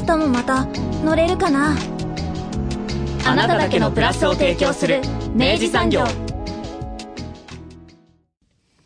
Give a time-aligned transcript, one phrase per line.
[0.00, 0.64] 明日もまた
[1.04, 1.76] 乗れるかな？
[3.26, 5.02] あなただけのプラスを提供する
[5.34, 6.04] 明治産業。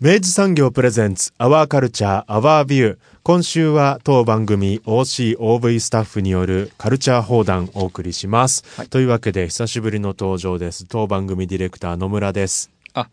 [0.00, 8.88] 明治産業プレゼンツアワーカルチャーアワービュー今週は当番組 OCOV スタッフによるカルチャー放談をお送りします、はい。
[8.88, 10.84] というわけで久しぶりの登場です。
[10.84, 12.70] 当番組ディレクター野村です。
[12.92, 13.08] あ、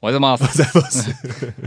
[0.00, 0.44] おはようございます。
[0.58, 1.10] ございます。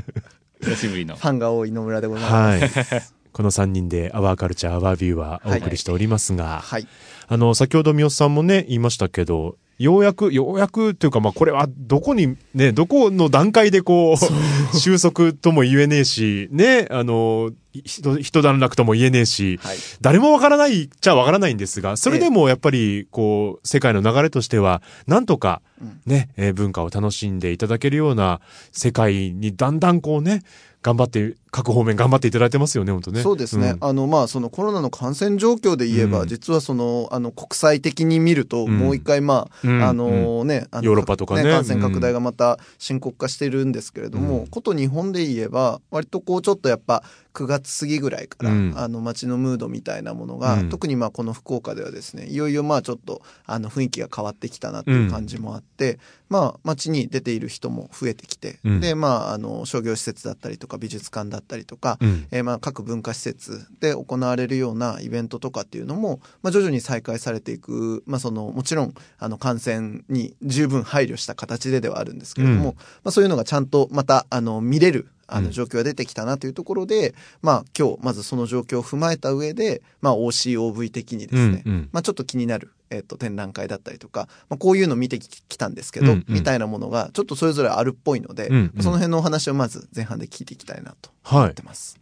[0.66, 1.16] 久しぶりの。
[1.16, 1.22] フ。
[1.22, 2.80] ァンが多い野村でございます。
[2.80, 6.88] はいこの3人でアワーカルチャーアワービューはお送りしておりますが、はい。
[7.28, 14.18] あの、先ほど三好さんもね、言いましたけど、ようやく、ようやくというか、まあ、これはどこに、ね、どこの段階でこう、
[14.78, 17.52] 収束とも言えねえし、ね、あの、
[17.84, 19.78] 一段落とも言えねえし、はい。
[20.02, 28.40] 誰もわからないっちゃわからないんですが、それでもやっぱり、こう、世界の流れとしては、なんとかうん、ね、えー文化を楽しんでいただけるような
[28.72, 30.42] 世界にだんだんこうね、
[30.86, 33.22] 頑張って、各方面頑張っていただいてますよね、本当ね。
[33.24, 33.72] そうですね。
[33.72, 33.78] ん。
[33.82, 36.28] あの、まあ、そのコロナの感染状況で言えば、うん。
[36.28, 38.78] 実はその、あの、国際的に見ると、うん。
[38.78, 39.82] もう一回、まあ、うん。
[39.84, 41.44] あのね、あのヨーロッパとかね。
[41.50, 44.48] 感染拡大がまた深刻化してるんですけれども、うん。
[44.48, 47.02] こと日本で言えば、割とこう、ちょっとやっぱ、
[47.34, 48.74] 9月過ぎぐらいから、うん。
[48.76, 50.70] あの、街のムードみたいなものが、うん。
[50.70, 56.00] 特にまあ、この福岡ではですね、いよいよまあ、ちょっと、あの、雰囲気が変わってきたなっていう感じもあって、
[56.30, 58.80] まあ、街に出ている人も増えてきて、うん。
[58.80, 62.28] で、まあ、あの、商業施設だったりとか、美術館だったりとか、うん。
[62.32, 72.76] えーまあ各文化施設で行われるようなイベントとかっていうのも、まあ、徐々に再開されていく、まあ、そのもちろんあの感染に十分配慮した形でではあるんですけれども、うん。
[72.76, 72.76] ま
[73.06, 91.64] あ、そういうのがちゃんとまたあの見れるあうんの状況が出てきたなというところで、まあ、今日まずその状況を踏まえた上で、まあ、OCOV 的にですね、うんうんまあ、ちょっと気になる、えっと展覧会だったりとか、まあ、こういうの見てききたんですけど、うんうんみたいなものがちょっとそれぞれあるっぽいので、うんうんその辺のお話をまず前半で聞いていきたいなとはい思って。
[91.64, 92.00] ます。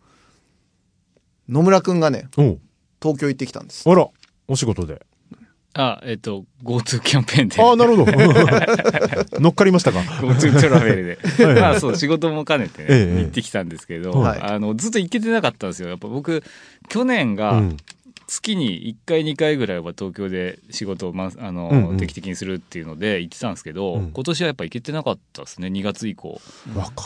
[1.50, 3.90] 野村くんがね、東京行ってきたんです。
[3.90, 4.08] あら、
[4.48, 5.06] お仕事で。
[5.76, 7.62] あ、えっと、GoTo キャンペーンで。
[7.62, 8.12] ああ、なるほど。
[9.42, 11.46] 乗っかりましたか？GoTo トラベルで。
[11.46, 15.90] はいまあそう、仕事も兼ねてね、ええ行ってきたんですけど、はいあの、ずっと行けてなかったんですよ。
[15.90, 16.44] やっぱ僕、
[16.90, 17.78] 去年うがん。
[18.26, 26.40] 月に1回2回ぐらいは東京で仕事を、ま、あの、うんうん定期的にするっていうので行ってたんですけど、うん今年はやっぱ行けてなかったですね、2月以降。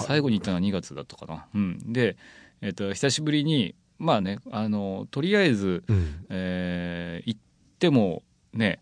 [0.06, 1.46] 最後に行ったのは2月だったかな。
[1.56, 1.94] うん。
[1.94, 2.18] で、
[2.62, 6.26] えっと、久しぶりに、まあね、あの、とりあえず、うん。
[6.30, 8.24] えー行っても
[8.58, 8.80] ね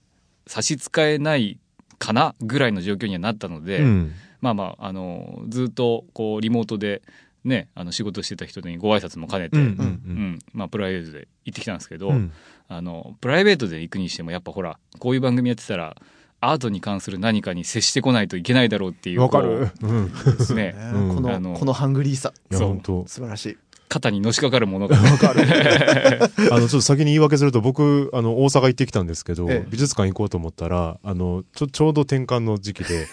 [0.48, 1.60] 差し支えない
[1.98, 4.14] かなぐらいの状況にはなったので、うん。
[4.42, 7.02] まあまああのずっとこうリモートで
[7.44, 10.40] ねあの仕事してた人にご挨拶も兼ねて、ううんん。
[10.54, 12.32] まあ、プライベートで行ってきたんですけど、うん。
[12.68, 15.96] あのプライベートで行くにしてもやっぱほらこういう番組やってたら
[16.42, 19.72] アートに関する何かに接してこないといけないだろうっていうわかる。
[19.82, 20.12] うん。
[20.56, 20.76] ね
[21.14, 23.08] このこのハングリーさそう本当。
[23.08, 23.58] 素晴らしい。
[23.88, 25.44] 肩にのしかかるものがわかる。
[26.52, 33.08] あの、ちょっと先に言い訳すると、僕、あの、大阪行ってきたんですけど、ええ美術館行こうと思ったら、あの、ちょ、ちょうど転換の時期で、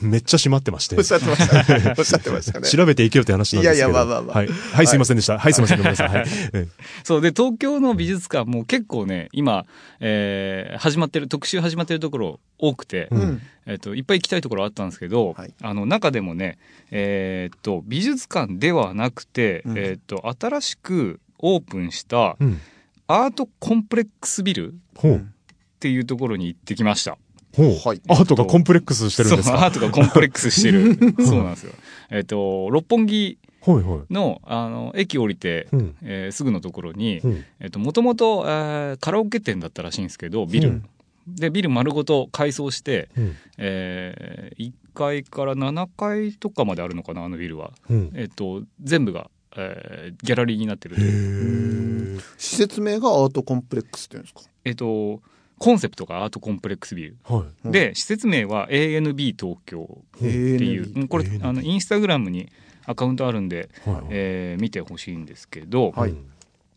[0.00, 1.02] めっちゃ閉まってましておっ。
[1.02, 1.94] しゃってましたね。
[1.98, 2.68] おっしゃってましたね。
[2.68, 3.88] 調べていけよって話なんですけど。
[3.90, 4.48] いやいやまあまあまあはい。
[4.48, 5.38] はい、すいませんでした。
[5.38, 5.78] はい、すいません。
[5.78, 6.08] ごめんなさい。
[6.08, 6.26] はい。
[6.54, 6.68] え
[7.04, 9.66] そうで東京の美術館も結構ね今、
[10.00, 13.42] えー始まってる特集始まってるところ多くて、ううんん。
[13.66, 16.58] えっといっぱい行きたいところあったんですけど、はいあの中でもね、
[16.90, 22.36] えーっと美術館ではなくて、うんえーっと新しくオープンした。
[23.06, 25.26] アートコンプレックスビルっほう。
[25.80, 27.16] ていうところに行ってきました。
[27.54, 27.66] ほう。
[27.88, 29.56] はいアートがコンプレックスしてるんですか？
[29.58, 30.94] そうアートがコンプレックスしてる
[31.24, 31.72] そうなんですよ。
[32.10, 34.12] えっと六本木はいはい。
[34.12, 35.94] のあの駅降りて、うん。
[36.02, 37.44] えーすぐのところに、うん。
[37.60, 40.68] えっと、もともと、えーカラオケ店だったらしいんですけど、ビル。
[40.68, 40.84] うん
[41.28, 43.36] で、ビル丸ごと改装して、うん。
[43.58, 47.72] えー、1階から7階とかまであるのかな、あのビルは。
[47.90, 48.10] うん。
[48.14, 52.16] えっと、全部が、えーギャラリーになってるとへいう。
[52.16, 54.40] ー施設名がアートコンプレックスっていうんですか？
[54.64, 55.20] えっと、
[55.60, 57.16] コンセプトがアートコンプレックスビル。
[57.24, 57.42] はい。
[57.66, 62.48] うんで、施設名は ANB 東京っていう、これ、ANB あの、インスタグラムに
[62.86, 64.04] アカウントあるんで、はい。
[64.08, 66.14] えー見てほしいんですけど、はい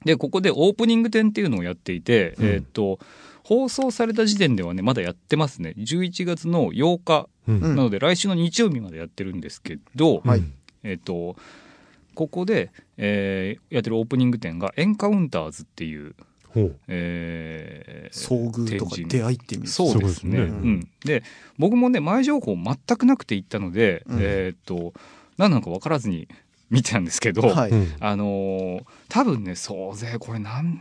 [0.04, 3.00] で、ここでオープニング展っていうのをやっていて、うんえーっと、
[3.46, 5.74] 放送された時点ではね、まだやってますね。
[5.78, 7.56] 11月の8日、うん。
[7.60, 10.22] うんなので来週の日曜日までやってるんですけど、
[10.84, 11.38] えーっと、
[12.16, 16.16] ここで、えーやってるオープニング展がエンカウンターズっていう。
[16.88, 20.38] えー遭遇とか出会いって意味そうですね。
[20.38, 20.62] そうですね。
[20.62, 21.24] うん、で
[21.58, 24.20] 僕もね前情報全くなくて行ったので、うん。
[24.22, 24.94] えーっと
[25.38, 26.28] 何なのか分からずに
[26.70, 27.94] 見てたんですけど、はい、うん。
[28.00, 30.80] あのー多分ね総勢これ何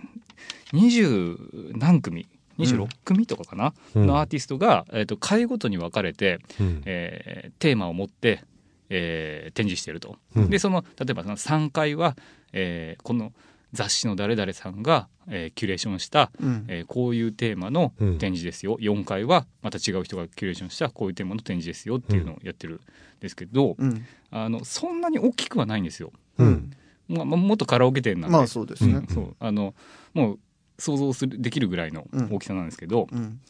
[0.73, 2.27] 20何組
[2.59, 4.07] ？26組とかかな、うん。
[4.07, 6.83] のアーティストが、えーっと回ごとに分かれて、うん。
[6.85, 8.43] えーテーマを持って、
[8.91, 10.17] えー展示してると。
[10.37, 10.51] うん。
[10.51, 12.17] でその例えばその3階は、
[12.53, 13.33] えーこの
[13.73, 16.65] 雑誌の誰々さんが、えーキュレーションしたうん。
[16.69, 18.19] えーこういうテーマのうん。
[18.19, 22.81] 展示ですよ、4階はまた違う人がキュレーションしたこういうテーマの展示ですよっていうのをやってるん
[23.21, 24.05] ですけど、うん。
[24.31, 26.13] あのそんなに大きくはないんですよ。
[26.39, 26.71] うん。
[27.09, 28.95] まあ、まあもっとカラオケ店なんで、まあそうですね。
[28.95, 29.07] うん。
[29.07, 29.37] そう。
[29.41, 29.75] あの
[30.15, 30.39] もう
[30.79, 33.41] 想像するできるぐらいの大きさなんですけど、うん。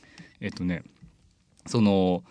[0.41, 0.83] えっとね
[1.67, 2.23] その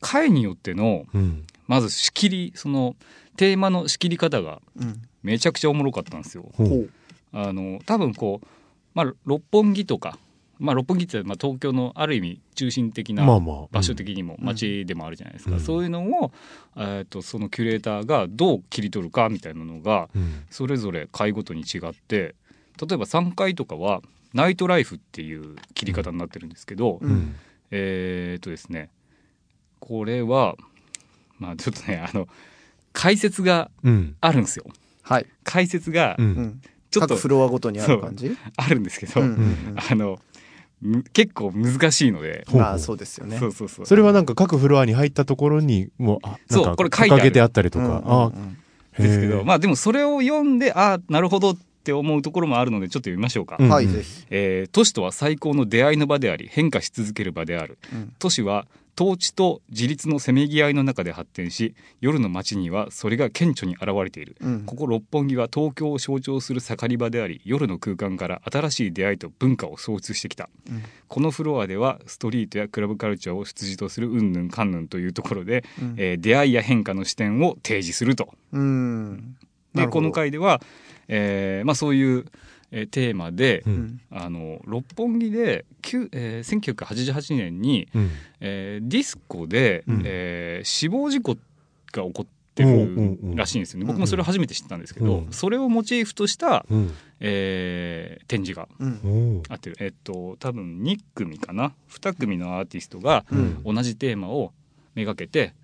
[0.00, 1.44] 会によってのうん。
[1.66, 2.96] まず仕切りその
[3.36, 5.02] テーマの仕切り方がうん。
[5.22, 6.48] めちゃくちゃおもろかったんですよ。
[6.54, 6.68] ほう。
[6.68, 6.90] ほう
[7.32, 8.46] あの多分こう、
[8.94, 10.18] まあ、六本木とか、
[10.58, 13.66] まあ、六本木ってまあ東京のある意味中心的なまあまあ。
[13.70, 16.32] 場所的にも街でもあるじゃないですか、うんそういうのを、
[16.76, 20.44] えー、とそのキュレーターがどう切り取るかみたいなのがうん。
[20.50, 22.34] それぞれ階ごとに違って
[22.80, 24.00] 例えば3階とかは
[24.34, 27.36] ナイトライフっていう切り方になってるんですけど、うんうん。
[27.70, 28.90] えっ、とですね
[29.80, 30.56] これは
[31.38, 32.28] まあちょっとねあの
[32.92, 34.16] 解説がうん。
[34.20, 34.64] あるんですよ
[35.02, 36.22] はい、解説がう。
[36.22, 36.60] うんん、
[36.90, 38.36] ちょっと各フロアごとにある感じ？
[38.56, 40.18] あるんですけど、うんうんあの
[40.80, 42.60] む結構難しいので、ほう。
[42.60, 43.38] まあそうですよね。
[43.38, 43.86] そうそうそう。
[43.86, 47.22] それはなんか各フロアに入ったところに、もう、あなんそうかこれ書いてある。
[47.22, 47.84] 掲げてあったりとか。
[47.84, 48.58] うんうんあうん。
[48.96, 53.68] ですけどまあでもそれを読んでああなるほどって思うところもあるのでちょっと読みましょうか、うん。
[53.68, 57.78] はいぜひ、えー都市とは最高の出会いの場であり変化し続ける場である。
[57.92, 58.12] うん。
[58.18, 58.66] 都市は
[58.98, 64.36] 統治と自立のせめぎ合いの中で発展し夜の街にはそれが顕著に現れている。
[64.40, 64.64] うん。
[64.64, 70.50] ここ六本木は東京を象徴する盛り場であり夜の空間から新しい出会いと文化を創出してきた。
[70.68, 70.82] うん。
[71.06, 75.94] このフロアではストリートやクラブカルチャーを出自とするうんぬんかんぬんというところで、うん。
[75.96, 78.34] えー出会いや変化の視点を提示すると。
[79.74, 80.60] でこの回では、
[81.06, 82.24] えーまあ、そういう、
[82.70, 83.70] えーテーマで、う。
[83.70, 83.76] うん。
[83.76, 85.64] んあの六本木で、
[86.12, 88.10] えー1988年に、うん。
[88.40, 90.02] えーディスコで、うん。
[90.04, 91.34] えー死亡事故
[91.92, 93.88] が起こってるらしいんですよね、うん。
[93.88, 95.32] 僕もそれを初めて知ったんですけど、うん。
[95.32, 96.92] それをモチーフとした、うん。
[97.20, 98.68] えー展示が
[99.48, 99.76] あってる。
[99.80, 103.62] えっと多分2組かな？2組のアーティストがうん。
[103.64, 104.52] 同じテーマを
[104.94, 105.54] めがけて、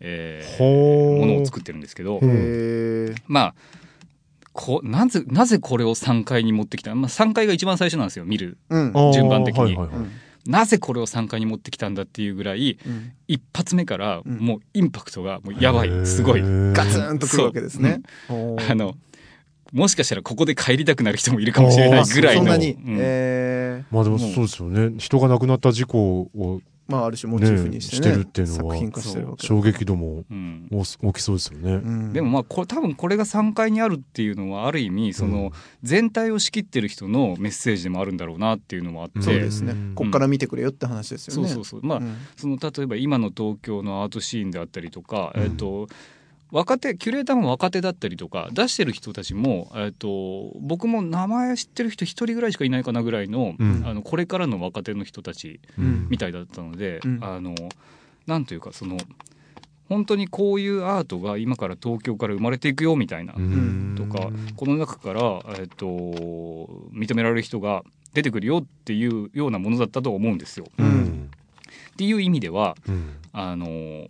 [0.00, 2.20] えーものを作ってるんですけど、
[3.26, 3.54] まあ
[4.54, 9.12] こなぜなぜこれを3階に持ってきた、まあ、3階が一番最初なんですよ見るうん。
[9.12, 9.62] 順番的に。
[9.62, 9.96] はいはいはい。
[9.96, 10.10] うん
[10.46, 13.12] なぜこれを3階に持ってきたんだっていうぐらいうん。
[13.28, 14.36] 一発目からうん。
[14.36, 16.04] もうインパクトがもうやばいへー。
[16.04, 18.02] すごいガツンとくるわけですね。
[18.28, 18.94] あの
[19.72, 22.42] もしかしたらここで帰りたくなる人もいるかもしれないぐらいの。
[22.42, 22.96] そんなに、うん。
[23.00, 23.94] えー。
[23.94, 24.94] まあでもそうですよね。
[24.98, 30.68] 人が亡くなった事故をまあある種モチーフにしてねねしてるっていうのは作品化してるわけだ衝撃度もうん。
[30.70, 31.74] 大大きそうですよね。
[31.74, 32.12] うん。
[32.12, 35.52] でもまあこれ多分これが3階にあるっていうのはある意味その
[35.82, 39.72] 全体を仕切ってる人のメッセージでもあるんだろうなっていうのもあって、そうですね。
[39.72, 39.92] うん。
[39.94, 41.48] こっから見てくれよって話ですよね。
[41.48, 41.80] そうそうそう。
[41.82, 42.16] まあ、うん。
[42.36, 45.42] その例えば今の東京のアートシーンであったりとか、うん。
[45.42, 45.88] えっと
[46.50, 53.82] 若手キュレーターも若手だったりとか出してる人たちも、えっと僕も名前知ってる人一人ぐらいしかいないかなぐらいの,、うん。
[53.84, 56.06] あのこれからの若手の人たちうん。
[56.08, 57.18] みたいだったので、うん。
[57.22, 57.54] あの
[58.26, 58.98] なんというかその
[59.88, 63.94] 本当にこういうアートが今から東京から生まれていくよみたいな、うん。
[63.96, 67.82] とかこの中から、えっと認められる人が
[68.12, 70.66] 出てくるよっていうようなものだったと思うんですよ。
[70.78, 71.30] ううんん。
[71.92, 73.16] っていう意味ではうん。
[73.32, 74.08] あの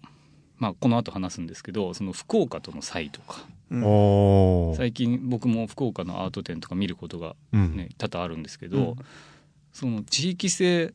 [0.58, 3.44] まあこの後話すんですけどその福岡との差異とか。
[3.70, 4.76] うん。
[4.76, 7.76] 最近僕も福岡のアート展とか見ることがうん。
[7.76, 8.96] ね多々あるんですけど、うん。
[9.72, 10.94] その地域性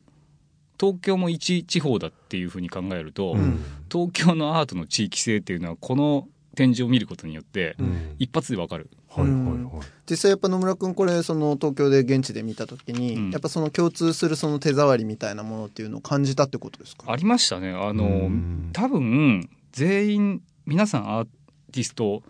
[0.78, 3.62] 東京も一地方だっていうふうに考えると、うん。
[3.90, 8.16] 東京のアートの地域性っていうのはこの展示を見ることによってうん。
[8.18, 8.90] 一発でわかる。
[9.08, 9.86] はいはいはい。
[10.08, 13.30] 実際やっぱ野村君これその東京で現地で見た時に、うん。
[13.30, 17.10] やっぱその共通するその手触りみたいなものっていうのを感じたってことですか？
[17.10, 17.70] ありましたね。
[17.70, 18.70] あの、うん。
[18.72, 21.24] 多分全員皆さんアー
[21.72, 22.22] ティスト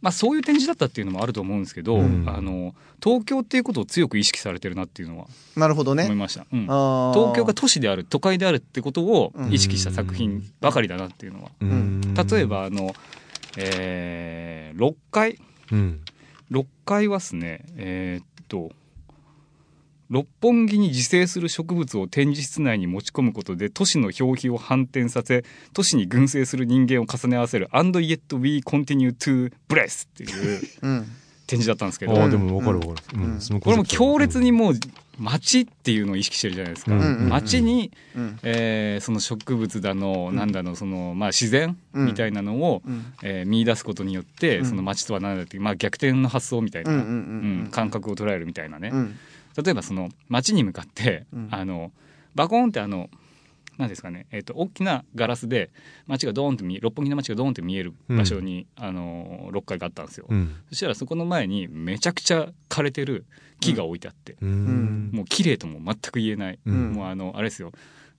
[0.00, 2.24] まあそういう展示だったっていうのもあると思うんですけど、うん。
[2.28, 5.26] あの東京っていうことを強く意識されてるなっていうのは
[5.56, 6.04] なるほどね。
[6.04, 6.62] 思いました、うん。
[6.62, 12.14] 東京が都市である都会であるってことをうん意識した作品ばかりだなっていうのは、うん。
[12.14, 12.94] 例えばあの、
[13.58, 15.38] えー、6階？
[15.72, 16.00] うん。
[16.50, 17.64] 6階はですね。
[17.76, 18.70] えーっと
[20.10, 31.06] 六本木に自生する植物を展示室内に持ち込むことで都市の表皮を反転させ都市に群生する人間を重ね合わせる And yet we continue to bless っていううん。
[31.46, 33.20] 展示だったんですけど、ああ、でもわかるわかる。
[33.20, 33.60] うん。
[33.60, 34.78] これも強烈にもうう
[35.18, 36.92] 街っていうのを意識してるじゃないですか。
[36.92, 38.38] うんうん街に、うん。
[38.42, 40.36] えーその植物だの、うん。
[40.36, 42.06] なんだの、その、まあ自然うん。
[42.06, 43.12] みたいなのを、うん。
[43.22, 44.64] えー見出すことによって、うん。
[44.66, 47.02] その街とは何だっていう、まあ逆転の発想みたいな、うんう
[47.66, 47.68] ん。
[47.70, 48.90] 感覚を捉えるみたいなね。
[48.92, 49.16] うん。
[49.62, 51.48] 例えばその街に向かって、うん。
[51.50, 51.92] あの、
[52.34, 53.10] バコーンってあの、
[53.78, 55.70] なんですかね、えっ、と、大きなガラスで
[56.06, 60.26] 街がドーンと見え、六本木の街がドーンって見える場所に、あの、6階があったんですよ。
[60.28, 60.56] うん。
[60.68, 63.24] そしたらそこの前にめちゃくちゃ枯れてる
[63.60, 65.10] 木が置いてあって、うん。
[65.12, 66.92] もう綺麗とも全く言えない、うん。
[66.92, 67.70] もうあのあれですよ。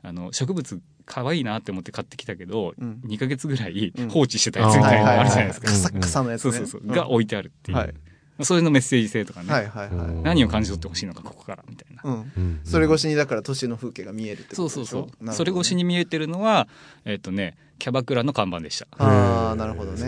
[0.01, 3.01] あの植物可愛いなって思って買ってきたけど、うん。
[3.05, 4.09] 2ヶ月ぐらいうん。
[4.09, 6.51] 放置してたやつみたいなのあるじゃないですか、カサッカサのやつね。
[6.53, 7.93] そうそうそう、が置いてあるっていう、はい
[8.41, 10.07] それのメッセージ性とかね、はいはいはい。
[10.23, 12.31] 何を感じ取ってほしいのかここからみたいな、うん。
[12.37, 12.61] うん。
[12.63, 15.37] それ越しにだから都市の風景が見えるってそうことそうそう、でしょなるほどね。
[15.37, 16.67] それ越しに見えてるのは
[17.05, 18.87] えっ、とねキャバクラの看板でした。
[18.97, 19.99] ああなるほどね。
[20.03, 20.07] へへ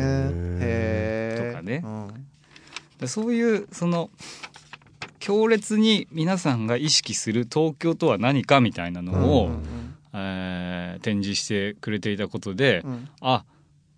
[0.61, 1.81] えとかね。
[1.83, 2.27] うん。
[2.99, 4.09] でそういうその
[5.19, 9.63] 強烈に皆さんが意識する東京とは何かみたいなのを、うん。
[10.13, 13.09] えー展示してくれていたことで、うん。
[13.21, 13.43] あ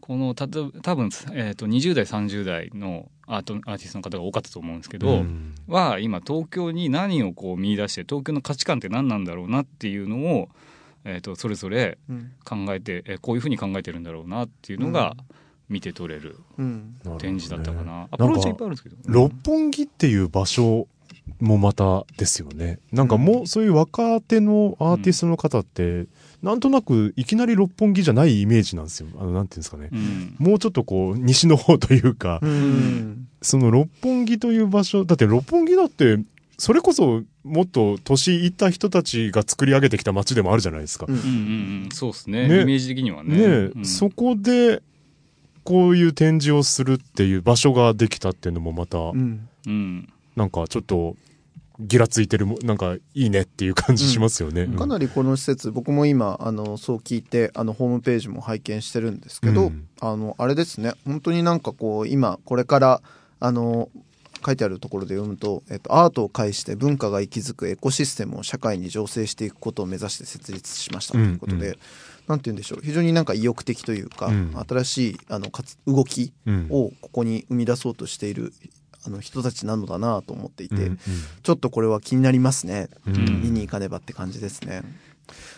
[0.04, 10.50] このたと多分、えー、と20代30代のアートアーティストの方が多かったと思うんですけど、うんは今東京に何をこう見出して東京の価値観って何なんだろうなっていうのを、
[11.06, 15.16] えー、とそれぞれうん考えて、えーこういうふうに考えてるんだろうなっていうのが
[15.70, 16.38] 見て取れる
[17.20, 18.10] 展示だったかな。
[18.12, 18.98] アプローチはいっぱいあるんですけど。
[19.06, 20.90] 六本木っていう場所
[21.40, 22.80] もまたですよね。
[22.92, 26.08] なんかもうそういう若手のアーティストの方って、
[26.44, 29.08] なんとなくいきなり六本木じゃないイメージなんですよ。
[29.18, 29.90] あの、なんていうんですかね。
[29.92, 30.36] うん。
[30.40, 33.28] もうちょっとこう、西の方というか、うん。
[33.42, 36.20] その六本木という場所、だって六本木だって、
[36.58, 41.06] それこそもっと年いった人たちが作り上げてきた街でもあるじゃないですか。
[41.08, 41.16] うん。
[41.16, 41.32] うんうんう
[41.88, 42.48] ん、そうですね。
[42.50, 42.62] ね。
[42.62, 43.38] イメージ的にはね。
[43.38, 43.86] ねえ、うん。
[43.86, 44.82] そこで、
[45.64, 49.48] こういう展示をするっていう場所ができたっていうのもまた、うん。
[49.66, 50.10] うん。
[50.36, 51.16] なんかちょっと、
[51.80, 54.68] ギラついてるも、なんかいいねっていう感じしますよね。
[54.68, 59.88] かなりこの施設僕も今あのそう聞いてあのホームページも拝見してるんですけど、うん。
[60.00, 60.94] あのあれですね。
[61.06, 63.02] 本当になんかこう今これから
[63.40, 63.90] あの
[64.46, 71.76] 書いてあるところで読むと、えっと、アートを介して文化が息づくエコシステムを社会に醸成していくことを目指して設立しましたということで、うん
[72.28, 72.82] なんて言うんでしょう。
[72.82, 74.54] 非常になんか意欲的というか、うん。
[74.68, 76.68] 新しいあのかつ動きうん。
[76.70, 78.54] をここに生み出そうとしている
[79.06, 81.00] あの人たちなのだなと思っていて、うん
[81.44, 83.44] ちょっとこれは気になりますね、うんうん。
[83.44, 84.84] 見に行かねばって感じですね。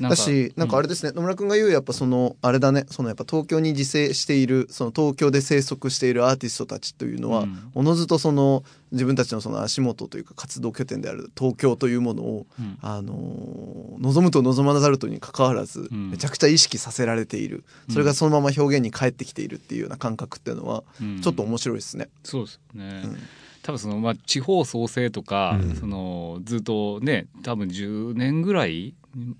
[0.01, 7.71] だし、なんかあれですね、野村くんが言うやっぱその、あれだね、そのやっぱ東京に自生している、その東京で生息しているアーティストたちというのは、うん。
[7.73, 12.77] おのずとその自分たちのその足元というか活動拠点である東京というものを、うん。
[12.81, 16.11] あのー望むと望まざるとに関わらず、うん。
[16.11, 17.63] めちゃくちゃ意識させられている。
[17.89, 21.21] それがそのまま表現に返ってきているっていうような感覚っていうのは、うん。
[21.21, 22.09] ちょっと面白いですね。
[22.23, 23.17] そうですね、うん。
[23.63, 25.75] 多分その、まあ、地方創生とか、うん。
[25.75, 28.93] そのずっとね多分10年ぐらい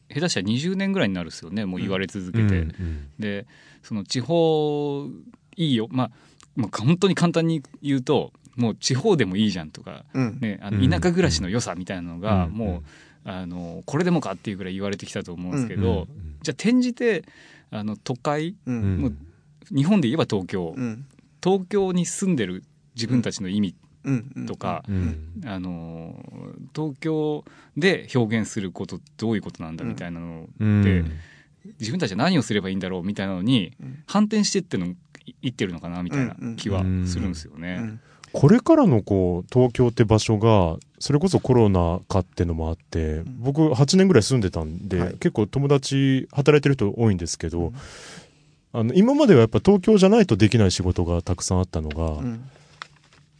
[0.09, 3.45] 下手したら20年ぐらいになるですよねもう言われ続けて、うんうんで
[3.83, 5.07] その地方
[5.57, 6.11] いいよまあ
[6.55, 10.39] もう本当に簡単に言うともう地方でもいいじゃんとか、うん。
[10.39, 12.83] ね、あうんの田舎暮らしの良さみたいなのが、うんも
[13.25, 17.23] うあのこれでもかっていうぐらい言われてきたと思うんですけど、うんじゃあ転じて
[17.71, 18.55] あの都会う。
[18.67, 19.15] うんんもう
[19.75, 21.05] 日本で言えば東京、うん。
[21.43, 22.63] 東京に住んでる
[22.95, 23.75] 自分たちの意味うん。
[23.75, 23.84] うん
[24.47, 25.41] とか、うん。
[25.45, 26.15] あの
[26.75, 27.43] 東京
[27.77, 30.81] で表現することどういうことなんだうんみたいなのうん。
[30.83, 31.03] で、
[31.79, 34.03] 自分たちは何をすればいいんだろうみたいなのにうん。
[34.07, 34.93] 反転してっての
[35.41, 37.77] いってるのかなみたいな気はするんですよね。
[37.81, 37.99] うん
[38.35, 45.13] これからのこう東京って場所がそれこそコロナ禍ってのもあって僕8年ぐらい住んでたんで、はい。
[45.13, 47.71] 結構友達働いてる人多いんですけど、
[48.73, 52.49] あの今まではやっぱ東京じゃないとできない仕事がたくさんあったのが、うん。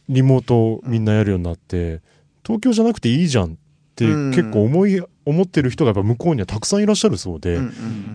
[0.08, 2.00] リモートみんなやるようになって、
[2.44, 3.56] 東京じゃなくていいじゃんっ
[3.94, 4.30] てうん。
[4.30, 7.58] 結構思い、思ってる人がやっぱ向こうにはたくさんいらっしゃるそうで、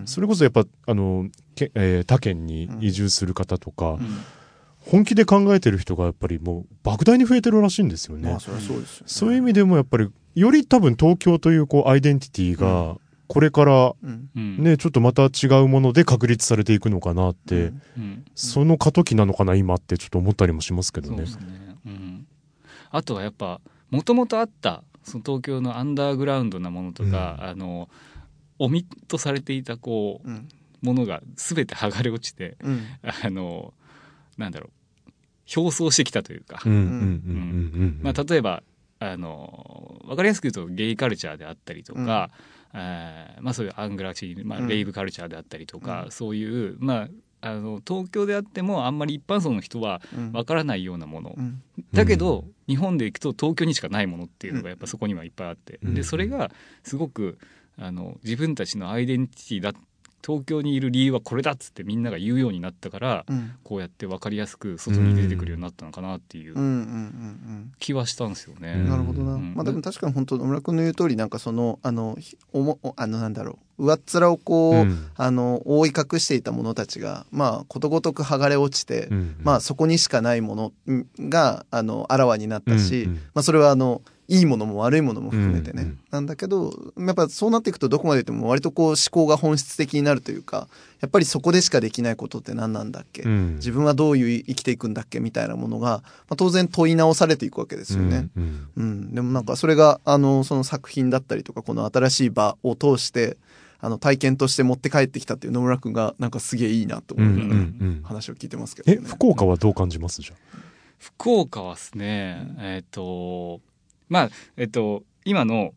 [0.04, 4.00] それこそやっぱあの、けえー他県に移住する方とか、うん。
[4.84, 8.30] 本気で考えてる人がやっぱりもう莫大に増えてるらしいんですよね。
[8.30, 9.04] まあそりゃそうですよね。
[9.06, 12.96] そういう意味でもやっぱり、より多分東京というこうアイデンティティが、
[13.28, 13.94] これから
[14.34, 17.72] ね、ちょっとまた違うもので確立されていくのかなって、
[18.34, 21.16] その過渡期なのかな今ってちょっと思ったりもしますけどね。
[21.16, 21.30] そうで。
[21.30, 21.61] すね、うん、
[22.92, 27.88] あとはやっぱもともとあったその東京のアンダーグラウンドなものとか、あの
[28.58, 30.48] オミットされていたこううん。
[30.82, 32.84] ものが全て剥がれ落ちてうん。
[33.02, 33.72] あの
[34.36, 34.70] なんだろう
[35.56, 36.60] 表層してきたというか、
[38.12, 38.62] 例えば
[38.98, 42.30] あの分かりやすく言うとゲイカルチャーであったりとか、
[42.74, 44.68] えーまあ、そういうアングラシー、まあ、うん。
[44.68, 46.10] レイブカルチャーであったりとか、うん。
[46.10, 47.08] そういう、まあ、
[47.42, 50.32] あの東京であってもあんまり一般層の人はうん。
[50.32, 51.60] 分からないようなもの、うん。
[51.92, 55.94] だけど、日本で行くと東京にしかないものっていうのがやっぱそこにはいっぱいあって、うん。
[55.94, 56.50] でそれが
[56.84, 57.38] すごく
[57.76, 59.72] あの自分たちのアイデンティティだ
[60.24, 63.52] 東京にいる理由はこれだっつってみんなが言うようになったから、うん。
[63.64, 68.74] こうやって分かりやすく外に出てくるようになったのかなっていううんうんうん気はしたんですよね。
[68.76, 68.88] うん。
[68.88, 69.54] なるほどな、うん。
[69.54, 75.06] まあでも確かに本当野村君の言う通りなんかそのあのひおもおあのなんだろう上っ面をこう、うん。
[75.16, 83.16] あの覆い隠していた者たちがまあことごとく剥がれ落ちて、うんまあそこにしかないものんがあのあらわになったし、うんうん。
[83.16, 84.02] まあそれはあの
[84.32, 90.68] いいものも悪いものも含めてね、うんうんなんだけどやっぱそうなっていくとどこまでいっても割とこう思考が本質的になるというか
[91.00, 93.54] やっぱりそこでしかできないことって何なんだっけ、うん。
[93.56, 95.20] 自分はどういう生きていくんだっけ？
[95.20, 98.28] みたいなものが、まあ、当然問い直されていくわけですよね。
[98.36, 103.38] うんうん、でもなんかそれがあのその作品だったりとかこの新しい場を通して
[103.80, 108.00] あの体験として持って帰ってきたっていう野村君がなんかすげえいいなとうんうん思いながらうん。
[108.04, 109.02] 話を聞いてますけどえね。
[109.04, 110.20] 福岡はどう感じます？
[110.20, 110.34] じゃ
[110.98, 113.60] 福岡はですね、えっ、と
[114.12, 115.72] まあえっ、と今の、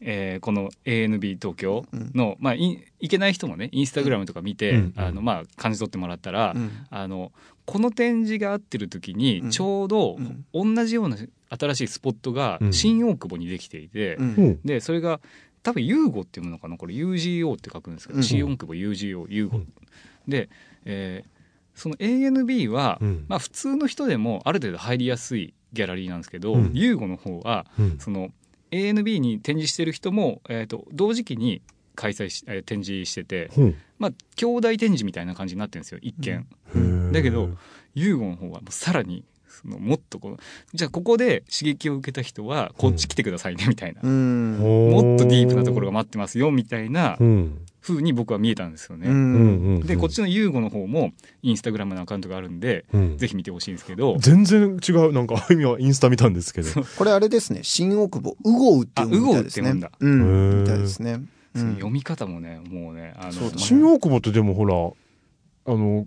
[0.00, 4.92] えーこの ANB 東京の、まあいいけない人もねインスタグラムとか見て、うん。
[4.96, 6.70] あのまあ感じ取ってもらったら、うん。
[6.90, 7.32] あの
[7.64, 9.18] この展示が合ってる時うん。
[9.18, 10.74] にちょうどうん。
[10.74, 11.16] 同じような
[11.48, 12.72] 新しいスポットがうん。
[12.72, 14.34] 新大久保にできていて、うん。
[14.34, 14.60] うん。
[14.64, 15.20] でそれが
[15.62, 16.76] 多分ユーゴっていうものかな？
[16.76, 18.22] これ UGO って書くんですけど、うん。
[18.24, 19.72] 新大久保 UGO ユーゴ、うん。
[20.28, 20.48] で、
[20.84, 21.32] えー
[21.74, 23.24] その ANB は、うん。
[23.28, 26.70] まあ普通の人でもある程度入りやすいギャラリーなんですけど、うん。
[26.74, 27.98] ユーゴの方はうん。
[27.98, 28.30] その
[28.70, 31.62] ANB に展示してる人も、えー、と同時期に
[31.94, 33.74] 開催し、えー展示してて、ほう。
[33.98, 37.50] まあ兄弟展示みたいな感じになってるんですよ一見、だけど
[37.94, 40.36] ユーゴの方はもうさらにそのもっとこう
[40.74, 44.58] じゃあここで刺激を受けた人はこっち来てくださいねみたいな、うん。
[44.58, 47.66] もっとディープなところが待ってますよみたいなうん。
[47.82, 49.08] 風に僕は見えたんですよね。
[49.08, 49.14] うん。
[49.14, 53.18] うんうんでこっちのユーゴの方もインスタグラムのアカウントがあるんで、うん。
[53.18, 56.68] ぜひ見てほしいんですけど、全然違うなんか今インスタ見たんですけど。
[56.96, 59.68] これあれですね新大久保ウゴウっていうみたいですね。
[59.68, 59.90] あウゴウって読んだ。
[59.98, 60.20] うん。
[60.20, 60.60] へー。
[60.62, 61.20] みたいですね。
[61.54, 66.06] 読み方もねもうねあの新大久保ってでもほらあの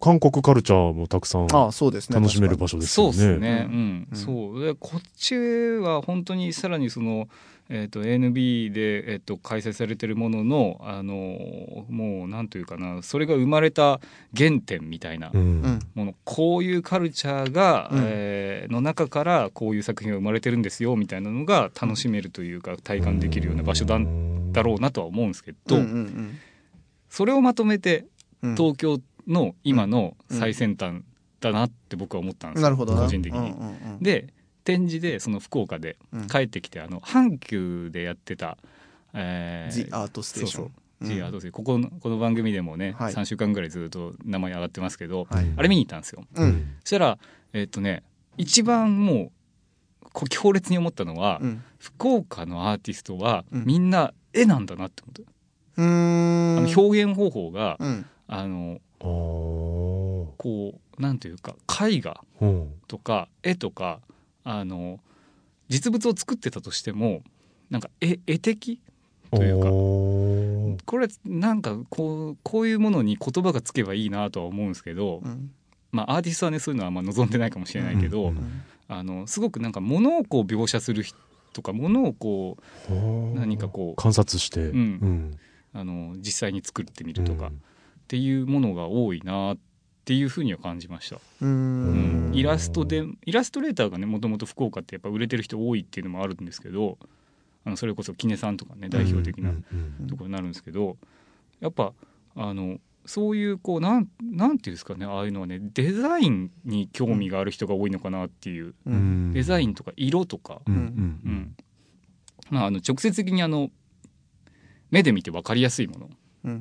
[0.00, 2.16] 韓国カルチャーもたくさんああそうですね。
[2.16, 3.16] 楽しめる場所ですそうよね。
[3.16, 3.78] ですね、ううん。
[3.78, 4.16] んうん。
[4.16, 4.64] そう。
[4.64, 7.28] でこっちは本当にさらにその、
[7.70, 11.14] えー、と ANB で、えー、と開催されてるもののあの
[11.88, 14.00] もうなんというかなそれが生まれた
[14.36, 15.40] 原点みたいなうん。
[15.40, 15.78] うん。
[15.94, 17.98] もの、こういうカルチャーが、うん。
[18.04, 23.98] えーの中からこういう作品が生まれてるんですよみたいなのが楽しめるというか体感できるような場所だ
[24.52, 26.38] だろうなとは思うんですけど、うんうん。
[27.10, 28.06] それをまとめて
[28.42, 28.54] うん。
[28.56, 31.02] 東京の今の最先端
[31.40, 33.02] だなって僕は思ったんですよ、なるほどな。
[33.02, 33.38] 個人的に。
[33.38, 34.02] うんうんうん。
[34.02, 34.32] で
[34.64, 36.26] 展示でその福岡でうん。
[36.26, 38.56] 帰ってきて、あの阪急でやってた
[39.12, 40.70] 「えー、The Art Station そうそう。
[41.02, 41.08] うん。
[41.08, 43.14] The Art Station ここのこの番組でもね、はい。
[43.14, 45.52] 3週間ぐらいずっと名前上がってますけど、はい。
[45.56, 46.24] あれ見に行ったんですよ。
[46.34, 46.76] うん。
[46.80, 47.18] そしたら
[47.52, 48.02] えっとね
[48.38, 49.30] 一番も
[50.02, 51.62] うこう強烈に思ったのは、うん。
[51.78, 53.64] 福岡のアーティストはうん。
[53.66, 55.26] みんな絵なんだなって思っ
[55.76, 55.88] た、うー
[56.54, 56.58] ん。
[56.58, 58.06] あの表現方法が、うん。
[58.26, 61.56] あのこうなんていうか
[61.88, 62.72] 絵画うん。
[62.86, 64.00] とか絵とか
[64.44, 65.00] あの
[65.68, 67.22] 実物を作ってたとしても
[67.70, 68.80] なんか絵絵的
[69.30, 69.70] というか
[70.84, 75.50] これなんかこうこういうものに言葉がつけばいいなとは思うんですけど、うん。
[75.90, 78.36] まあアーティストはねそういうのはあんま望んでないかもしれないけど、うん。
[78.36, 81.18] うんあのすごくなんか物をこう描写する人
[81.54, 82.58] とか物をこ
[82.90, 82.92] う
[83.34, 84.64] 何かこう観察して、ん。
[84.66, 85.38] うん。
[85.72, 87.46] あの実際に作ってみるとか。
[87.46, 87.62] っうん
[88.06, 89.58] ていうものが多いなっ
[90.04, 91.16] ていうふうには感じました。
[91.16, 92.30] ううん。
[92.32, 96.98] んイラストでイラストレーターがねもともと福岡ってやっぱ売れてる人多いっていうのもあるんですけど
[97.64, 99.52] あのそれこそキネさんとかね代表的な
[100.08, 100.96] ところになるんですけど
[101.60, 101.92] やっぱ
[102.36, 108.74] あのそういうこうなんなんていうんですかねああいうのはねデザインに興味がある人が多いのかなっていう。
[108.86, 110.84] うデザインとか色とか、うんううん。
[110.84, 111.56] ん。
[112.50, 113.70] まあ、あの直接的にあの
[114.90, 115.98] 目で見て分かりやすいも
[116.44, 116.60] の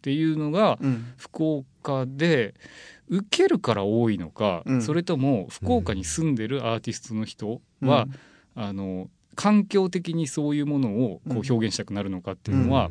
[0.00, 1.12] っうんていうのがうん。
[1.16, 2.54] 福岡で
[3.08, 4.82] 受けるから多いのか、うん。
[4.82, 8.06] それとも福岡に住んでるアーティストの人は、
[8.54, 12.90] あの環境的にそういうものをこう表現したくなるのかっていうのは、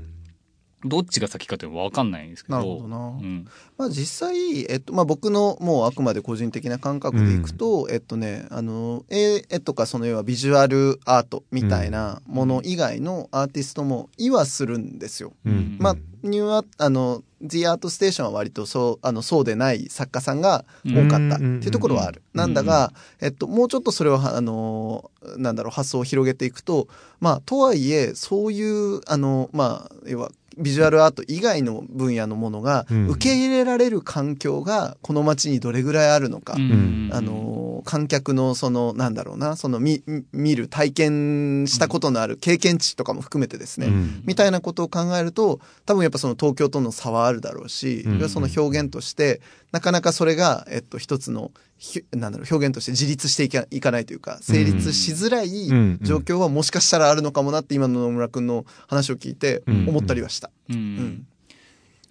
[0.86, 2.58] どっちが先かっていうのは分かんないんですけど。
[2.58, 2.98] なるほどな。
[2.98, 3.48] うん。
[3.78, 15.34] まあ、実際、えっとまあ、僕のもうあくまで個人的な感覚でいくと、えっとねあの絵絵とかその要はビジュアルアートみたいなもの以外のアーティストも意はするんですよ。
[15.46, 15.78] うん。
[15.80, 22.22] まあ、ニューアあの The Art Station は割とそうあのそうでない作家さんが多かったっていうところはある。
[22.34, 22.40] うん。
[22.40, 26.88] なんだが、えっと、もうちょっとそれをあのなんだろう発想を広げていくと
[27.20, 33.08] まあとはいえそういうあのまあ要はビジュアルアート以外の分野のものがうん。
[33.08, 37.10] 受け入れられる環境がこの街にどれぐらいあるのか、うん。
[37.12, 44.22] あの観客のそのなんだろうなその見見る体験したことのある経験値とかも含めてですね、うん。
[44.26, 48.30] みたいなことを考えると多分やっぱその東京との差はあるだろうし、うん。
[48.30, 60.50] その表現としてなかなかそれが、えっと、一つのひなんだろう表現として自立していかいかないというか成立しづらいうん状況はもしかしたらあるのかもなって今の野村君の話を聞いてうん思ったりはした。
[60.70, 60.76] うん。
[60.76, 61.28] うん。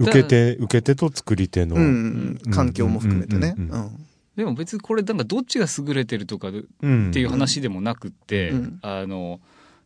[0.00, 1.74] 受け手、受け手と作り手の。
[1.74, 2.40] うんうん。
[2.44, 3.56] うん環境も含めてね。
[4.36, 8.78] でも別にこれなんかどっちが優れてるとかでうんっていう話でもなくって、うん。
[8.82, 9.40] あの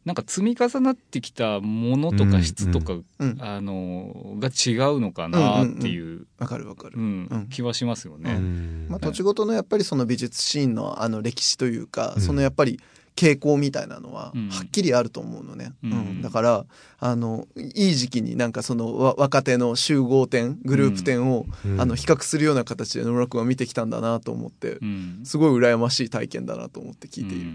[0.05, 6.95] なんか積み重なってきたものとか質とか、うんあのが違うのかなっていう、わかるわかる。
[6.97, 7.47] うんうん。
[7.49, 8.33] 気はしますよね。
[8.33, 8.87] うん。
[8.89, 12.23] まあ、土地ごとのやっぱりその美術シーンのあの歴史というか、うん。
[12.23, 12.81] そのやっぱり
[13.15, 14.49] 傾向みたいなのはうん。
[14.49, 15.93] はっきりあると思うのね、うん。
[15.93, 16.23] うん。
[16.23, 16.67] だから
[16.99, 21.81] あのいい時期になんかそのわ若手の集合点グループ展を、うん。
[21.81, 25.21] あの比較するような形で野村君は見てきたんだなと思って、うん。
[25.23, 27.53] すごい羨ましい体験だなと思って聞いている。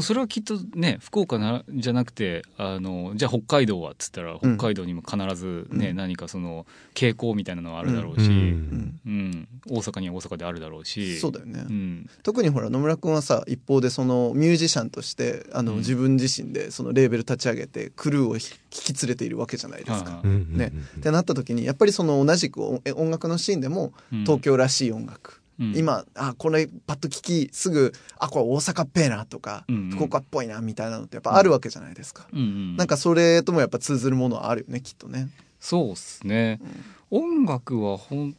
[0.00, 5.96] それはきっとね福岡なじゃなくてあのじゃあ北海道はっつったら北海道にも必ずね、うん。
[5.96, 8.98] 何かその傾向みたいなのはあるだろううし、ん。
[9.04, 9.48] うん。
[9.68, 11.18] 大阪には大阪であるだろうし。
[11.18, 12.10] そうだよね、うん。
[12.22, 15.78] 特にほら野村君はさ一方でそのミュージシャンとしてあの、うん。
[15.78, 20.22] 自分自身でそのレーベル立ち上げてクルーを引き連れているわけじゃないですか。
[20.24, 20.72] ね。
[20.98, 24.20] ってなった時にやっぱりその同じく音音楽のシーンでもうん。
[24.24, 25.76] 東京らしい音楽、うん。
[25.76, 29.90] 今あこれパッと聞きすぐあこれ大阪っぺえなとか、うんうん。
[29.90, 32.76] 福岡っぽいなみたいなのってやっぱあるわけじゃないですか、うんうん。
[32.76, 35.28] なんかそれともやっぱ通ずるものはあるよねきっとね。
[35.60, 36.60] そうですね、
[37.10, 38.36] 音楽はほん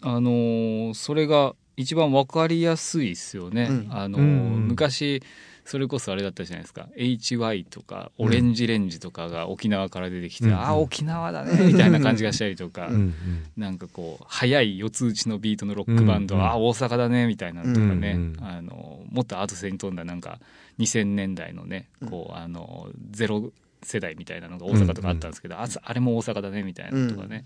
[0.00, 3.86] あのーそれが一番わかりやすいですよね、うん。
[3.90, 4.68] あのーうん。
[4.68, 5.22] 昔
[5.64, 6.88] それこそあれだったじゃないですか。
[6.96, 10.54] HY とかオレンジレンジとかが沖縄から出てきて、うん。
[10.54, 12.94] ああ沖縄だねみたいな感じがしたりとか、うん。
[12.94, 13.14] うん。
[13.56, 16.40] なんかこう速い四つ打ちのビートのロックバンド、うん。
[16.40, 16.46] うん。
[16.48, 18.36] ああ大阪だねみたいなのとかね、うん。
[18.38, 18.44] うん。
[18.44, 20.40] あのもっと後世に飛んだなんか
[20.78, 27.44] 2000年代のねこうあのゼロ世代みたいなのが大阪とかあったんですけど、ああれも大阪だねみたいなのとかね、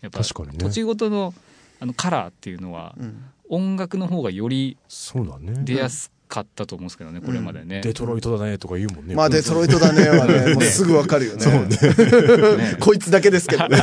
[0.00, 0.24] やっぱね。
[0.58, 1.32] 土地ごとの
[1.80, 3.24] あのカラーっていうのはうん。
[3.48, 4.78] 音楽の方がより。
[4.88, 7.82] 出やすかったと思うんですけどね、これまでね。
[7.82, 9.14] デトロイトだねとか言うもんね。
[9.14, 11.44] まあデトロイトだねはねもうすぐわかるよね。
[12.56, 12.76] ね。
[12.80, 13.78] こいつだけですけどね。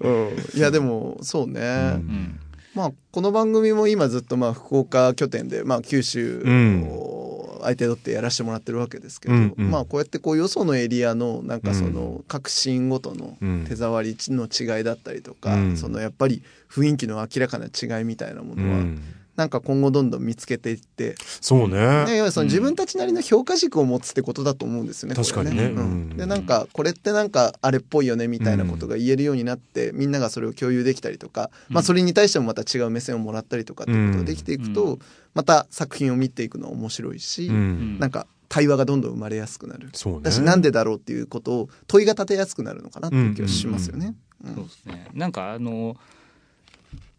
[0.00, 1.64] うん、いやでもそうね、うん。
[1.64, 1.68] う
[2.12, 2.40] ん
[2.74, 6.82] まあこの番組も今ずっとまあ福岡拠点でまあ九州うん。
[6.90, 9.70] を相手取ってやらせてもらってるわけですけど、うんうん。
[9.70, 13.64] まあこうやってこうよそのエリアのなんかその各シーンごとのうん。
[13.66, 15.76] 手触りの違いだったりとか、うん。
[15.78, 19.00] そのやっぱり雰囲気の明らかな違いみたいなもうのは、ん
[19.36, 22.04] なんか今後どんどん見つけていって、そうね。
[22.06, 25.14] ね、要はその自分たちなりの評価軸を持つってことだと思うんですよね。
[25.14, 34.98] 確かにねこれうんうんでなんかこれってなんかあれっぽいよねみたいなことが言えるようになって、みんながそれを共有できたりとか、まあ、それに対してもまた違う目線をもらったりとかっていうことができていくと、うん
[35.34, 39.90] また作品を見ていくのは面白いし、うんなんか対話がどんどん生まれやすくなる。
[39.92, 40.20] そうね。
[40.22, 44.14] だしなんでだろうっていうことを問いが立てやすくなるのかなっていう気がしますよね。
[44.44, 45.08] うんそうですね。
[45.12, 45.96] なんかあの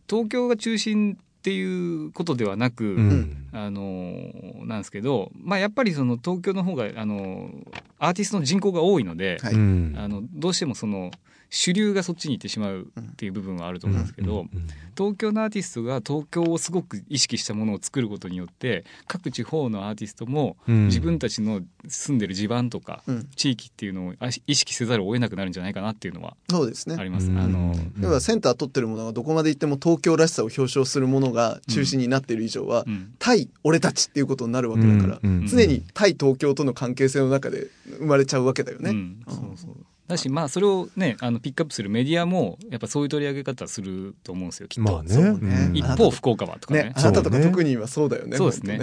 [0.09, 3.47] 東京が中心っていうことではなく、うん。
[3.53, 4.31] あの
[4.65, 7.49] なんですけど、まあやっぱりその東京の方があの
[7.97, 11.09] アーティストの人口が多いので、はいうんあのどうしてもその
[11.49, 14.49] 主流がそっちに行ってしまうっていう部分はあると思うんですけど、うん
[14.97, 20.87] 東京のアーティストが東京をすごく意識したものを作ることによって各地方のアーティストもうん。
[20.87, 23.29] 自分たちの住んでる地盤とかうん。
[23.35, 26.95] 地域っていうのをあ意識せざるを得なくなるんじゃないかなっていうのはそうですね。
[26.97, 27.29] あります。
[27.29, 27.37] うん。
[27.37, 33.13] あの要はセンター取ってるものがどこまで行っても東京らしさを表彰するものが中心になっている以上は、うん。
[33.19, 37.67] 対俺たちっていうことになるわけだから、常に対東京との関係性の中で
[37.99, 38.89] 生まれちゃうわけだよね。
[38.89, 39.19] うん。
[39.27, 39.75] そうそう
[40.07, 45.17] だしまあそれをねあのピックアップするメディアもやっぱそういう取り上げ方すると思うんですよきっと、まあね。
[45.17, 45.21] ね。
[45.21, 45.77] うん。
[45.77, 46.83] 一方福岡はとかね。
[46.83, 47.45] ね、あなたとそうね。
[47.45, 48.37] か特に今そうだよね。
[48.37, 48.79] そうですね。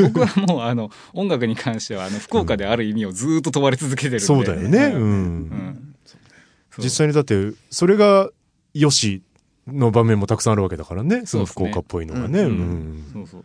[0.00, 4.20] 僕はもうあの音楽に関してはあの福岡である意味をずーっと問われ続けてるんで。
[4.20, 4.92] そうだよね。
[4.94, 4.98] う。
[4.98, 5.94] うん。
[6.78, 8.30] う実際にだって、それが、
[8.72, 9.22] よし
[9.68, 11.26] の場面もたくさんあるわけだからね。
[11.26, 12.40] その福岡っぽいのがね。
[12.40, 13.04] ううんん。
[13.12, 13.44] そうそう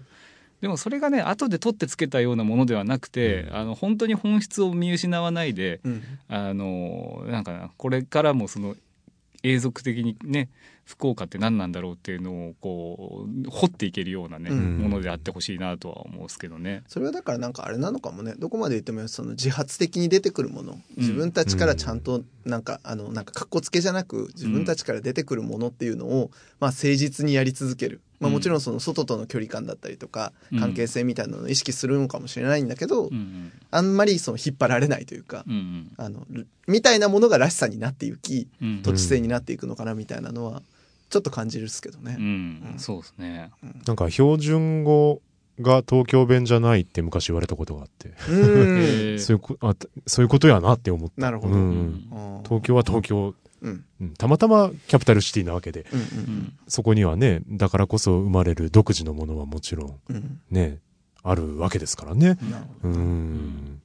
[0.61, 3.55] でもそれがね後で取ってつけたようなものではなくて、うん。
[3.55, 6.03] あの本当に本質を見失わないで、うん。
[6.27, 8.75] あのなんかなこれからもその
[9.43, 10.49] 永続的にね
[10.89, 14.79] 福岡って何なんだろうっていうのをこう掘っていけるようなね、うん。
[14.79, 16.81] ものであってほしいなとは思うんですけどね。
[16.87, 18.33] それはだからなんかあれなのかもね。
[18.39, 20.79] どこまで言ってもその自発的に出てくるもの。
[20.97, 28.33] 自分たちからちゃんとなんか、あのなんかかっこつけじゃなく自分たちから出てくるものっていうのを、まあ、誠実にやり続ける、まあ、うん。
[28.33, 30.59] もちろんその外との距離感だったりとかうん。
[30.59, 33.51] 関係性みたいなのを意識するのかもしれないんだけど、うんうん。
[33.69, 35.91] あんまりその引っ張られないというか、うんうん。
[35.97, 36.25] あの
[36.65, 40.63] みたいなものがらしさになっていきうん土地性になっていくのかなみたいなのは
[41.09, 42.15] ちょっと感じるっすけどね。
[42.17, 43.51] うんそうですね。
[43.85, 45.21] なんか標準語
[45.59, 48.13] が東京弁じゃないって昔言われたことがあって、
[49.19, 49.75] そういうこあ
[50.07, 51.21] そういうことやなって思った。
[51.21, 60.79] なるほど、うん東京は東京、うんうんたまたまキャピタルシティなわけで、うんうんそこにはね、だからこそ生まれる独自のものはもちろんうんうんね、
[61.23, 62.37] あるわけですからね。
[62.49, 63.81] なるほうどん。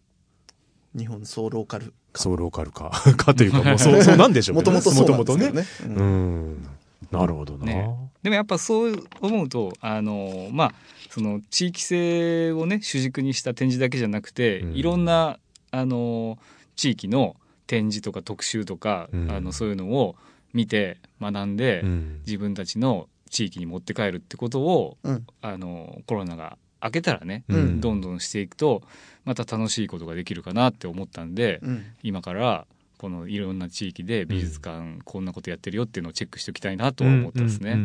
[0.97, 2.91] 日本総ローカルそうローカルか。
[3.17, 5.33] かというか、もうそう、そうなんでしょうもともとそうなんで
[5.65, 5.89] すね。
[5.89, 5.97] ね。
[5.97, 6.69] ううんん。
[7.11, 7.67] なるほどな。
[7.67, 8.11] ね。
[8.23, 10.75] でもやっぱそう思うとあのまあ
[11.11, 14.73] その地域性をね主軸にした展示だけじゃなくて、うん。
[14.75, 15.39] いろんな
[15.71, 16.39] あの
[16.77, 17.37] 地域の
[17.67, 19.31] 展示とか特集とか、うん。
[19.31, 20.17] あのそういうのを
[20.53, 22.21] 見て学んで、うん。
[22.27, 25.27] 自分たちの地域に持って帰るってことをうん。
[25.43, 27.81] あのコロナが明けたらね、うん。
[27.81, 28.83] どんどんしていくと
[29.25, 31.85] また楽しいことができるかなって思ったんで、うん。
[32.03, 32.67] 今から
[33.05, 37.77] このいろんな地域で美術館こんなことやってるよっていうのをチェックしておきたいなとは思ったんですね。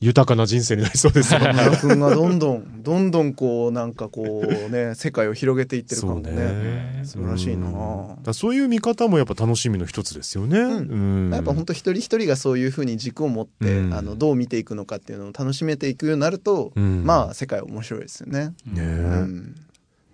[0.00, 1.40] 豊かな人生になりそうですよ。
[1.80, 7.00] 君がどんどんどんどんこうなんかこうね世界を広げていってるそう感がねね。
[7.04, 7.68] 素晴らしいな。
[7.68, 7.72] うん。
[7.72, 7.78] だ
[8.16, 10.58] からそういう見方もやっぱ楽しみの一つですよね。
[10.58, 11.30] うん。
[11.32, 13.94] やっぱ本当一人一人がそういうふうに軸を持って、うん。
[13.94, 17.02] あのどう見ていくのかっていうのを楽しめていくようになると、うん。
[17.06, 18.52] まあ世界面白いですよね。
[18.66, 18.82] ねうえ
[19.22, 19.54] ん、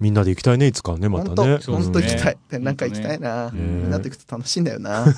[0.00, 1.58] みんなで行きたいね、いつかね、またね。
[1.66, 2.38] 本当行きたい。
[2.48, 3.50] 展覧会行きたいな。
[3.52, 5.04] みんなと行くと楽しいんだよな。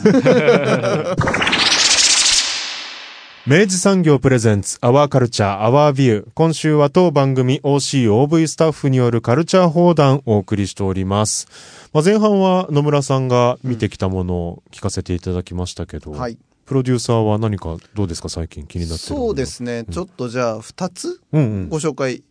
[3.45, 6.29] 明治産業プレゼンツ、アワーカルチャー、アワービュー。
[6.35, 11.49] 今週は当番組 OCOV スタッフによるカルチャー放談をお送りしております。
[11.93, 16.39] まあ、前半は野村さんが見てきたものを聞かせていただきましたけど、はい。
[16.67, 19.87] プロデューサーは何かどうですか最近気になってるそうですね。
[19.91, 21.69] ちょっとじゃあ2つうんうん。
[21.69, 22.23] ご紹介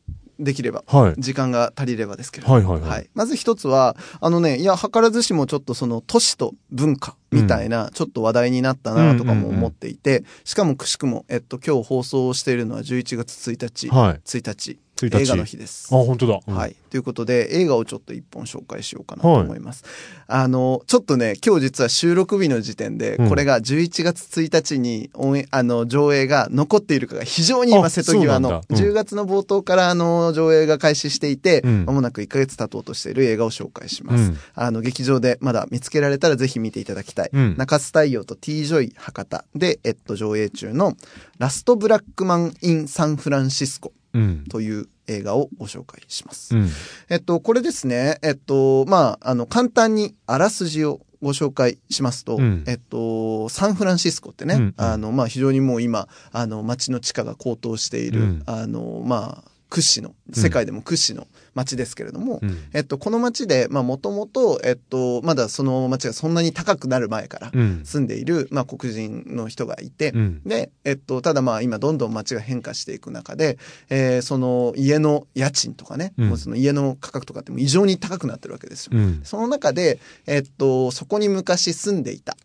[0.43, 0.83] できれば。
[0.87, 1.21] はい。
[1.21, 2.51] 時間が足りればですけど。
[2.51, 14.21] はいはいはいまず一つは、あのね、いや、図らずしもちょっとその都市と文化みたいな、ちょっと話題になったなとかも思っていて、しかもくしくも、えっと、今日放送しているのは11月1日、はい。
[14.25, 15.87] 1日、1日映画の日です。
[15.93, 16.39] あ、本当だ。
[16.47, 16.75] うんはい。
[16.89, 19.83] ということで、映画をちょっと一本紹介しようかなと思います。
[20.27, 34.23] あの、ちょっとね、今日実は収録日の時点で、うんこれが11月1日にオンエあの、上映が残っているかが非常に今、あ瀬戸際の、そうなんだうん10月の冒頭からあの、上映が開始していて、うんまもなく1ヶ月経とうとしている映画を紹介します。
[34.23, 37.29] うんあの、劇場でまだ見つけられたらぜひ見ていただきたい。
[37.31, 40.95] うん中洲大洋と T ジョイ博多で、えっと、上映中の、
[41.37, 44.00] ラストブラックマン・イン・サンフランシスコうん。
[44.49, 46.55] という映画をご紹介します。
[46.55, 46.69] うん。
[47.09, 52.63] えっと、これですね、えっと、まあ、あの、簡単にあらすじをご紹介しますと、うん。
[52.67, 54.61] えっと、サンフランシスコってね、うん。
[54.61, 58.43] うんあの、まあ、非常にもう今、あの、街の地価が高騰している、うん。
[58.45, 67.81] あの、まあ、屈指の、世界でも屈指の街ですけれども、うんえっと、この街で、まあ、もともと、えっと、まだその街がそんなに高くなる前からうん。
[67.83, 70.41] 住んでいる、まあ、黒人の人がいて、うん。
[70.45, 73.57] で、えっと、ただまあ今どんどん街が変化していく中で、
[73.89, 78.91] えーその家の家賃とかね、うんもうその家の価格とかってもう異常に高くなってるわけですよ。
[78.93, 79.21] うん。
[79.23, 82.37] その中で、えっと、そこに昔住んでいた、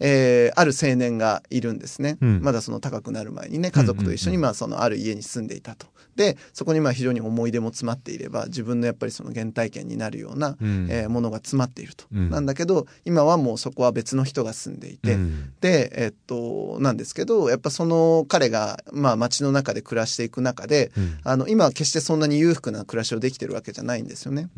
[0.00, 2.16] えーある青年がいるんですね。
[2.20, 5.86] うんまだその高くなる前にね、家族と一緒にまあそのある家に住んでいたと。
[6.16, 10.88] で、そこにまあ非常に思い出も詰まっていれば、自分のやっぱりその原体験になるような、うん。
[10.90, 12.06] えーものが詰まっていると。
[12.12, 12.30] うん。
[12.30, 15.52] なんだけど、今はもうそこは別の人が住んでいて、うん。
[15.60, 21.18] で、えっと、なんですけど、やっぱその彼が、まあ街の中で暮らしていく中で、うん。
[21.22, 24.48] あの、今は決してそんなに裕福な暮らしをできてるわけじゃないんですよね。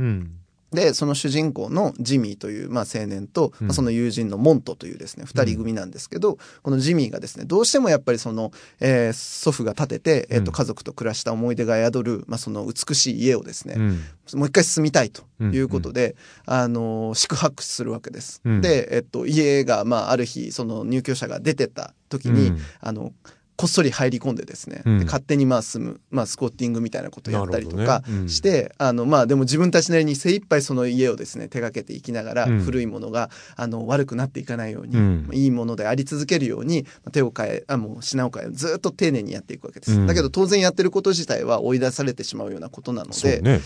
[0.72, 0.78] うん。
[0.78, 13.88] で、その主人公のジミーという、まあ、青年と、うんまあ、その友人のモントというですね、二人組なんですけど、このジミーがですね、どうしてもやっぱりその、えー祖父が建てて、えっ、と、うん家族と暮らした思い出が宿る、まあ、その美しい家をですね、うん。
[14.35, 18.40] もう一回住みたいということで、あの、宿泊するわけです。
[18.44, 23.12] うんで、えっと、家が、まあ、ある日、その入居者が出てった時に、うんあの、
[23.58, 24.98] こっそり入り込んでですね、うん。
[25.00, 28.20] で勝手にまあ住む、まあ、スコッティングみたいなことをやったりとかなるほどね。
[28.20, 28.28] うん。
[28.28, 32.60] して、あのまあでも自分たちなりに精一杯その家をですね手がけていきながら、うん。
[32.60, 35.28] 古いものがあの悪くなっていかないように、うん。
[35.32, 40.06] いいものであり続けるように手を変えあもう品を変えずっと丁寧にやっていくわけです、うん。
[40.06, 43.60] だけど当然やってること自体は追い出されてしまうようなことなので。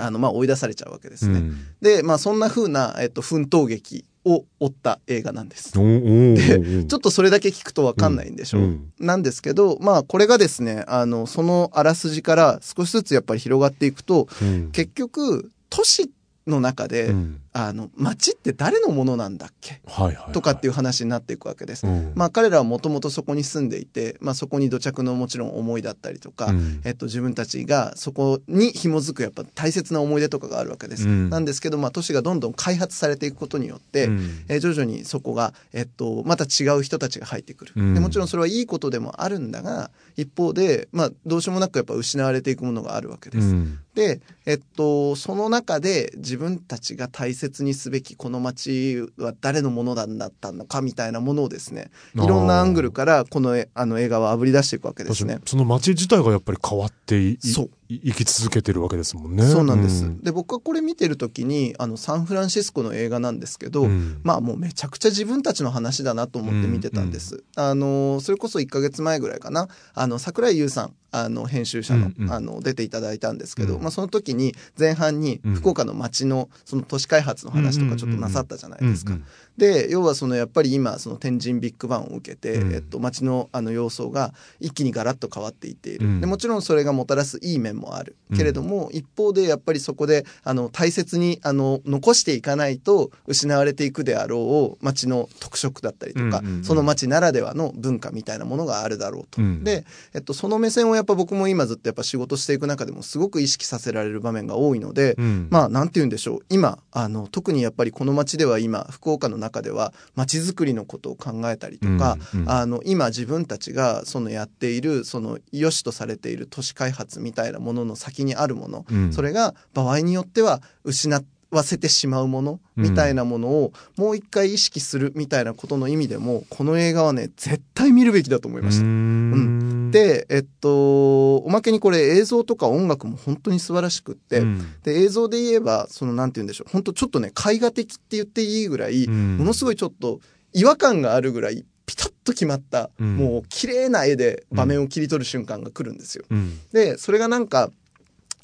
[0.00, 1.56] あのまあ追い出されちゃうわけですね、うん。
[1.80, 5.72] でまあそんな風な、えっと、奮闘劇を追った映画なんです。
[5.72, 8.58] でーちょっとそれだけ聞くとわかんないんでしょ。
[8.58, 8.92] う、うん。
[8.98, 14.70] なんですけどまあこれがですねあのそのあらすじから少しずつやっぱり広がっていくとうん。
[14.72, 16.10] 結局都市
[16.46, 19.80] の中で、うんあの街って誰のものなんだっけ？
[19.86, 20.32] はいはいはい。
[20.32, 21.86] とかっていう話になっていくわけです。
[21.86, 31.08] うんまあ彼らはもともとそこに住んでいて、まあそこに土着のもちろん思いだったりとか、うんえっと自分たちがそこに紐づくやっぱ大切な思い出とかがあるわけです。
[31.08, 43.46] うんなんですけど、まあ都市がどんどん開発されていくことによって、うんえー徐々にそこが、えっと、また違う人たちが入ってくる、うんでもちろんそれはいいことでもあるんだが一方で、まあ、どうしようもなくやっぱ失われていくものがあるわけです。
[43.46, 55.38] うんで、えっと、その中で自分たちが大切にすべきこの街は誰のものだったのかみたいなものをですねいろんなアングルからこのえあの映画はあぶり出していくわけですね。
[55.44, 57.64] その街自体がやっぱり変わっていいそう。
[57.66, 59.44] い生き続けてるわけですもんね。
[59.44, 60.20] そうなんです、ん。
[60.20, 64.20] で僕はこれ見てる時にあのサンフランシスコの映画なんですけど、うん。
[64.22, 67.44] まあもうめちゃくちゃ自分たちの話だなと思って見てたんです。
[67.56, 69.68] あのそれこそ1ヶ月前ぐらいかな。
[69.94, 72.24] あの桜井優さんあの編集者の,、うん。
[72.24, 73.82] うんあの出ていただいたんですけど、うん。
[73.82, 75.54] まあ、その時に前半にうん。
[75.54, 79.16] 福岡の街のその都市開発の話とかちょっとなさったじゃないですか。
[79.58, 82.72] うんうんで要はそのやっぱり今その天神ビッグバンを受けて、うん。
[82.72, 86.20] えっと、街のあの様相が一気にガラッと変わっていっている、うん。
[86.20, 88.16] でもちろんそれがもたらすいい面もある。
[88.30, 88.38] うん。
[88.38, 96.64] けれども、一方でやっぱりそこであの大切にあの残していかないと失われていくであろう街の特色だったりとか、うんうんうん。
[96.64, 99.42] その街ならではの文化みたいなものがあるだろうと。
[99.42, 99.64] うん。
[99.64, 105.48] で、えっと、その目線をやっぱ僕も今ずっとやっぱ仕事していく中でもすごく意識させられる場面が多いので、うん。
[105.50, 106.40] まあなんて言うんでしょう。
[106.48, 112.50] 今あの特にやっぱりこの街では今福岡の中では街づくりのことを考えたりとか、うんうん。
[112.50, 119.12] あの今自分たちがそのやっているその良しとされている都市開発みたいなものの先にあるもの、うん。
[119.12, 121.08] それが場合によっては失
[121.50, 128.84] わせてしまうものみたいなものをもう一回意識するみたいなことの意味でもこの映画はね絶対見るべきだと思いました。
[128.84, 129.90] うん。
[129.90, 134.74] で、えっと、おまけにこれ映像とか音楽も本当に素晴らしくって、うん。
[134.82, 139.38] で映像で言えばそのなんて言うんでしょう本当ちょっとね絵画的って言っていいぐらい、うん。
[139.38, 140.20] ものすごいちょっと
[140.52, 143.16] 違和感があるぐらいピタッと決まった、うん。
[143.16, 146.24] もう綺麗な絵で場面を切り取る瞬間が来るんですよ。
[146.28, 146.58] うん。
[146.72, 147.70] でそれがなんか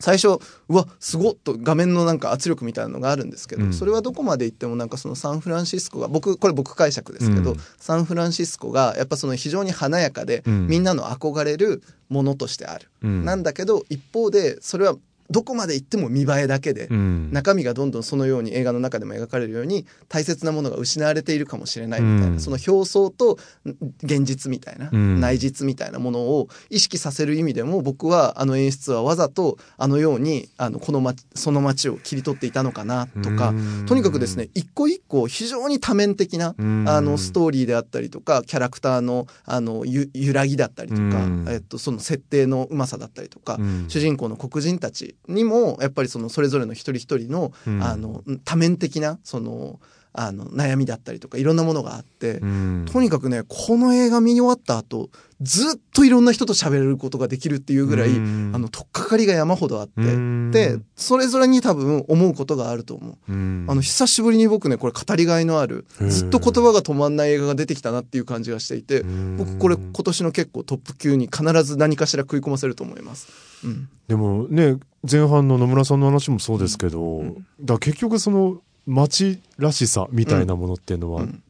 [0.01, 3.73] 最初うわすごっと画面のなんか圧力みたいなのがあるんですけど、うん。
[3.73, 10.67] それはどこまで行ってもなんかそのサンフランシスコが僕これ僕解釈ですけど、うんサンフランシスコがやっぱその非常に華やかで、うん。
[10.67, 13.25] みんなの憧れるものとしてある、うん。
[13.25, 14.97] なんだけど一方でそれは
[15.31, 17.31] どこまで行っても見栄えだけで、うん。
[17.33, 22.41] 中身がどんどんそのように映画の中でも描かれるように大切なものが失われているかもしれないみたいな、うん。
[22.41, 23.71] その表層とん
[24.03, 25.21] 現実みたいな、うん。
[25.21, 33.87] 内実みたいなものを意識させる意味でも僕はあの演出はわざとあのようにあのこの街その街を切り取っていたのかなとか、うん。
[33.87, 36.85] とにかくですね一個一個非常に多面的な、うん。
[36.89, 41.47] あのストーリーであったりとかキャラクターのあのゆ揺らぎだったりとか、うん。
[41.49, 43.85] えっと、その設定のうまさだったりとか、うん。
[43.89, 47.83] 主人公の黒人たちにもやっぱりそのそれぞれの一人一人の,、うん。
[47.83, 49.81] あの多面的なその
[50.17, 52.87] あの悩みだったりとかいろんなものがあって、うん。
[52.91, 58.53] とにかくねこの映画見終わった後ずっといろんな人と喋れることができるっていうぐらい、うん。
[58.55, 60.51] あの取っかかりが山ほどあって、うん。
[60.53, 63.33] でそれぞれに多分思うことがあると思う。
[63.33, 63.67] うん。
[63.69, 69.37] あの久しぶりに僕ねこれ語りがいのあるずっと言葉が止まんない映画が出てきたなっていう感じがしていてうん。
[69.37, 73.27] 僕これ今年の結構トップ級に必ず何かしら食い込ませると思います。
[73.65, 74.77] うんでもね
[75.11, 77.47] 前半の野村さんの話もそうですけど、うん。
[77.61, 81.43] だ結局その街らしさみたいなものっていうのは、うん。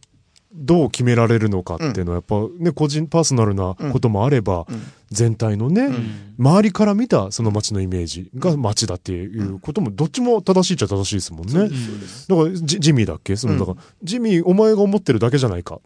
[0.52, 4.82] どう決められるのかっていうのはやっぱね個人パーソナルなこともあれば、うん
[5.14, 6.34] 全体のね、ん。
[6.38, 11.70] 周りから見たその街のイメージが街だっていうこともどっちも正しいっちゃ正しいですもんね。
[12.28, 13.36] だからジジミーだっけ？
[13.36, 13.58] その、うん。
[13.60, 15.80] だからジミーお前が思ってるだけじゃないか。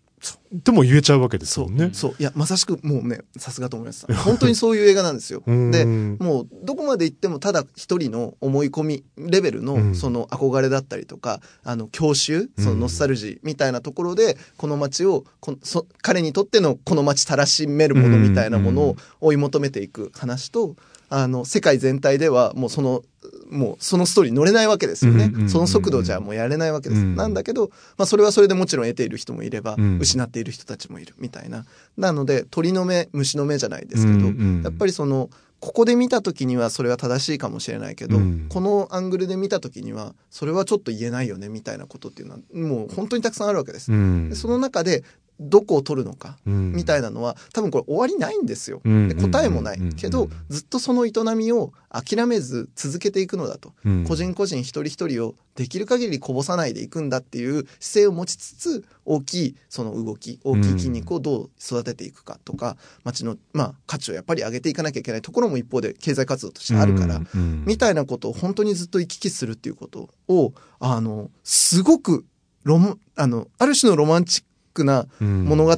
[0.57, 1.91] っても言えちゃうわけですもんね。
[1.93, 5.45] そういやまさしくもうねさすがと思いました 本当にそういう映画なんですよ。
[5.47, 5.71] うん。
[5.71, 9.65] でもうどこまで行ってもただ一人の思い込みレベルうん。
[9.67, 20.77] のその憧れだったりとか、あの郷愁そのノスタルジーみたいなところでこの街をこそ彼にとってのこの街たらしめるものみたいなものを追い求めていく話と
[21.11, 23.03] あの世界全体ではもうその
[23.51, 25.33] もうそのストーリー乗れないわけですよね。
[25.49, 27.01] その速度じゃもうやれないわけです。
[27.01, 27.17] うん。
[27.17, 29.99] なんだけど、まあそれはそれでもちろん得ている人もいれば、うん。
[29.99, 31.65] 失っている人たちもいるみたいな。
[31.97, 34.27] なので、鳥の目、虫の目じゃないですけど、
[34.63, 38.47] やっぱりその、ここで見た時にはそれは正しいかもしれないけど、うん。
[38.49, 43.91] このアングルで見た時にはそれはちょっと言えないよねみたいなことっていうのはもう本当にたくさんあるわけです。
[43.91, 44.29] うん。
[44.29, 45.03] でその中で
[45.41, 46.73] どこを取るのかうん。
[46.73, 48.81] みたいなのは多分これ終わりないんですよ。
[48.85, 49.09] うん。
[49.09, 49.79] で答えもない。
[49.79, 49.93] うん。
[49.93, 53.73] けどずっとその営みを諦めず続けていくのだと。
[53.85, 54.05] うん。
[54.05, 67.29] 個人個人一人一人をできる限りこぼさないでいくんだっていう姿勢を持ちつつ大きいその動き大きい筋肉をどう育てていくかとか町のまあ価値をやっぱり上げていかなきゃいけないところも一方で経済活動としてあるから、うん。
[67.35, 67.65] うん。
[67.67, 72.25] みたいなことを本当にずっと行き来するっていうことをあのすごく
[72.65, 74.45] ロマあのある種のロマンチッ
[74.79, 75.77] クな物語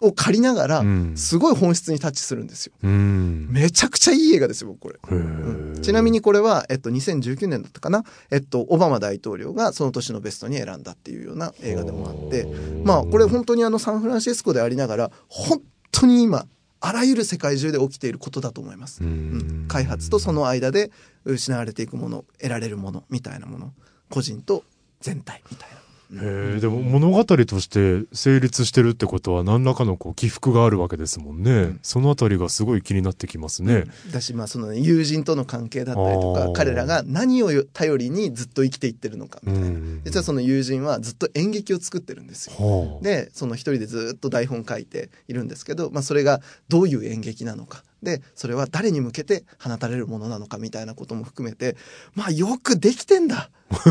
[0.00, 1.16] を借りながら、うん。
[1.16, 2.74] すごい本質にタッチするんですよ。
[2.82, 3.48] うん。
[3.50, 4.98] めちゃくちゃいい映画ですよ、僕これ。
[5.16, 5.80] へー。
[5.80, 12.46] ちなみにこれは、えっと、2019年だったかな、えっと、オバマ大統領がその年のベストに選んだっていうような映画でもあって、
[12.84, 15.62] まあ、これ本当にあのサンフランシスコでありながら、本
[15.92, 16.46] 当に今、
[16.80, 19.02] あらゆる世界中で起きていることだと思います。
[19.02, 19.68] ううんん。
[19.68, 20.90] 開発とその間で
[21.24, 23.72] 失われていくもの、得られるものみたいなもの、
[24.10, 24.64] 個人と
[25.00, 25.83] 全体みたいな。
[26.12, 31.80] へえでも物語として成立してるってことは何らかのこう起伏があるわけですもんね、ん。
[31.82, 42.54] そのあたりがすごい気になってきますね、だし、まあ、そのね、友人との関係だったりとか彼らが何を頼りにずっと生きていってるのかみたいな、うん実はその友人はずっと演劇を作ってるんですよ。
[42.56, 43.02] はあ。
[43.02, 51.76] でその一人でずっと台本書いているんですけど、まあ、それがどういう演劇なのかでそれは誰に向けて放たれるものなのかみたいなことも含めて
[52.14, 53.50] まあよくできてんだ。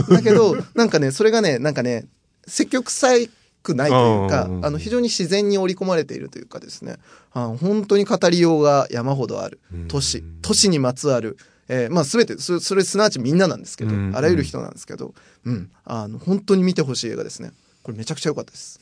[0.09, 2.05] だけど なんかねそれがねなんかね
[2.47, 3.28] 積極臭
[3.64, 6.97] くないというかあの非常に自然に織り込まれているというかですね。
[7.34, 9.59] あ本当に語りようが山ほどある。
[9.88, 11.38] 都市うん都市にまつわる。
[11.70, 15.14] えーまあ全てそそれすなわちみんななんですけど、うんあらゆる人なんですけど、
[15.45, 17.51] うん、あの本当に見てほしい映画ですね。
[17.84, 18.80] これめちゃくちゃ良かったです。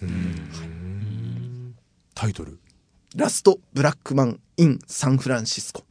[2.13, 2.59] タイトル
[3.15, 5.83] ラストブラックマン・イン・サンフランシスコ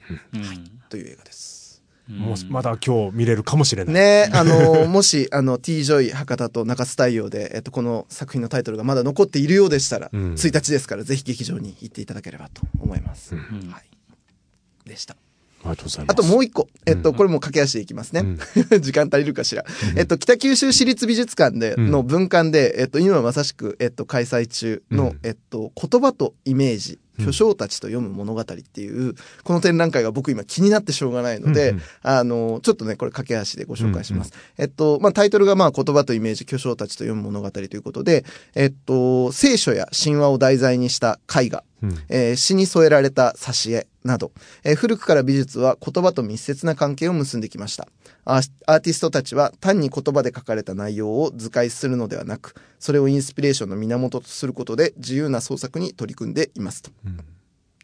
[0.89, 1.83] という映画です。
[2.09, 13.37] もうまだ今日見れるかもしれない、ねあの、 もし、あの、T・ ジョイ博多と中洲大洋で、えっと、この作品のタイトルがまだ残っているようでしたら、うん1日ですから、ぜひ劇場に行っていただければと思います。
[13.37, 13.43] は
[13.79, 14.89] い。
[14.89, 15.15] でした。
[15.63, 16.69] ありがとうございますあともう一個。
[16.87, 18.25] えっと、これも駆け足でいきますね。
[18.81, 19.65] 時間足りるかしら。
[19.97, 29.15] えっと、北九州市立美術館で、うんの文館で、えっと、今まさしく、えっと、開催中の、うんえっと、言葉とイメージ、巨匠たちと読む物語っていう、
[29.45, 34.33] この展覧会が僕今気になってしょうがないので、あの、ちょっとね、これ駆け足でご紹介します。
[34.59, 44.33] えっと、まあ、タイトルがまあ、言葉とイメージ、巨匠たちと読む物語ということで、えっと、聖書や神話を題材にした絵画、うんえー詩に添えられた挿絵など、
[44.65, 47.89] えー古くから美術は言葉と密接な関係を結んできました。
[48.25, 56.91] アーアーティストたちは単に言葉で書かれた内容を図解するのではなく、それをインスピレーションの源とすることで自由な創作に取り組んでいますと。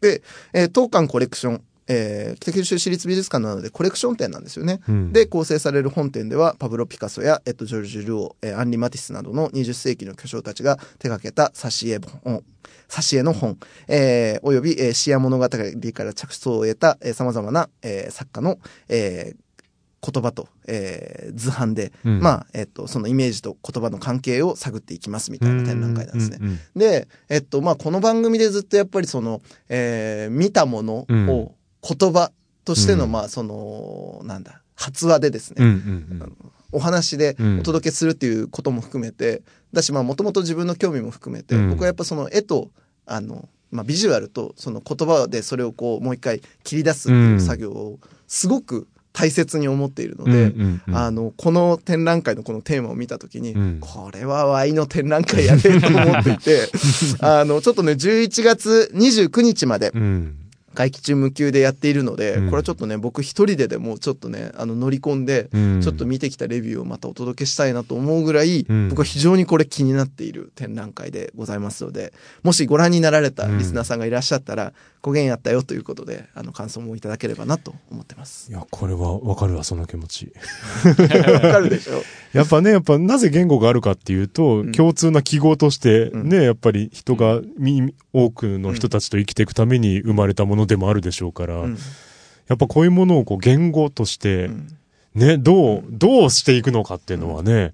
[0.01, 0.21] で、
[0.53, 4.79] えー当館コレクション、えー北九州市立美術館なのでコレクション展なんですよね。
[4.87, 12.43] うんで、構成される本展では、パブロ・ピカソや、えっと、ジョルジュ・ルオー、えーアンリ・マティスなどの20世紀の巨匠たちが手掛けた挿絵本、
[12.89, 13.57] 挿絵の本、
[13.87, 18.59] えーおよび、えー詩や物語から着想を得た、えー、様々な、えー作家の、
[18.89, 19.46] えー
[20.01, 22.19] 言葉と、えー図版で、うん。
[22.19, 26.37] まあ、えっと、そのイメージと言葉の関係を探っていきますみたいな展覧会なんですね。
[26.39, 32.31] うんうんで、えっと、まあ、この番組でずっとやっぱりその、えー見たものを言葉
[32.65, 33.11] としての、うん。
[33.11, 35.71] まあ、その、なんだ、発話でですね、うんう
[36.25, 37.59] んお話でうん。
[37.61, 39.41] お届けするっていうことも含めて、
[39.73, 41.69] だし、まあ、もともと自分の興味も含めて、うん。
[41.69, 42.71] 僕はやっぱその絵と、
[43.05, 48.87] あの、まあ、ビジュアルとその言葉でそれをこう、もう一回切り出すっていう作業を、すごく
[49.17, 50.95] 大切に思っているので、うんうんうん。
[50.95, 53.77] あの、この展覧会のこのテーマを見たときに、うん。
[53.81, 56.69] これはワイの展覧会やねと思っていて、
[57.19, 60.35] あの、ちょっとね、11月29日まで、うん
[60.77, 62.45] 会期中無休でやっているので、うん。
[62.45, 65.81] これはちょっとね、僕一人ででもちょっとね、あの、乗り込んで、うん。
[65.81, 68.89] ちょっと見てきたレビューをまたお届けしたいなと思うぐらい、うん。
[68.89, 72.13] 僕は非常にこれ気になっている展覧会でございますので、
[72.43, 78.51] もしご覧になられたリスナーさんがいらっしゃったら、ご縁やったよということで、あの、感想もいただければなと思ってます。
[78.51, 78.53] い。
[78.53, 80.31] やこれはわかるわその気持ち。
[80.85, 82.03] わかるでしょ。
[82.33, 84.71] やっぱねやっぱなぜ言語があるかっていうと、ん。
[84.73, 86.29] 共通な記号としてうん。
[86.29, 87.93] ね、やっぱり人がみ
[88.25, 91.77] 多くの人たちと生きていくために生まれたものでもあるでしょうから、うん。
[92.47, 94.77] やっぱこういうものをこう言語として、うん。
[95.13, 97.73] ね、どう、どうしていくのかっていうのはね、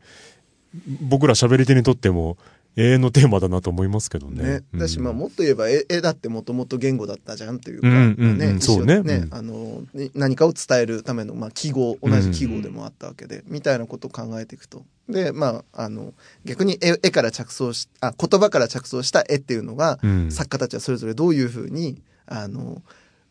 [1.02, 2.38] 僕ら喋り手にとっても、
[2.76, 4.44] 永遠のテーマだなと思いますけどね。
[4.44, 9.28] ね、だし、まあ、もっと言えば絵絵だってもともと言語だったじゃんというか、ね、そうね。
[9.32, 14.84] あのに何かを伝えるための、まあ、記号同じ記号でもあったわけで、みたいなことを考えていくと。
[15.08, 16.14] でまああの
[16.46, 20.32] 逆に絵絵から着想しあ言葉から着想した絵っていうのが、うん。
[20.32, 22.82] 作家たちはそれぞれどういうふうにあの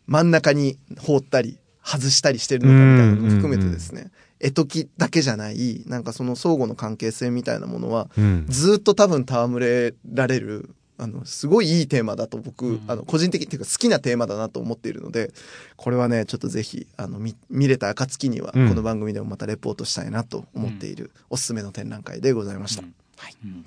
[0.06, 4.10] 真ん中に放ったり外したりしてるのかみたいなのも含めてですね、
[4.42, 8.46] 絵解きだけじゃないなんかその相互の関係性みたいなものはうん。
[8.48, 15.32] ずーっと多分戯れられるあのすごいいいテーマだと僕、あの個人的っていうか好きなテーマだなと思っているので
[15.76, 18.74] これはねちょっとぜひあの見見れた暁にはこうん。
[18.74, 22.82] の番組でもまたレポートしたいなと思っているおすすめの展覧会でございました。
[22.82, 23.64] うん。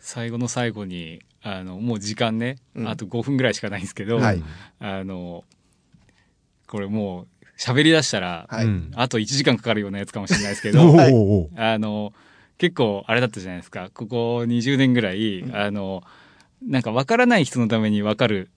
[0.00, 2.88] 最後の最後にあのもう時間ね、うん。
[2.88, 4.42] あと5分ぐらいしかないんですけど、はい。
[4.80, 5.44] あの
[6.66, 7.26] これもう
[7.58, 8.64] 喋り出したら、はい。
[8.64, 12.12] うんあと1時間かかるようなやつかもしれないですけおどあの
[12.58, 13.90] 結構あれだったじゃないですか。
[13.92, 16.02] ここ20年ぐらい、あの
[16.66, 18.50] なんか分からない人のために分かる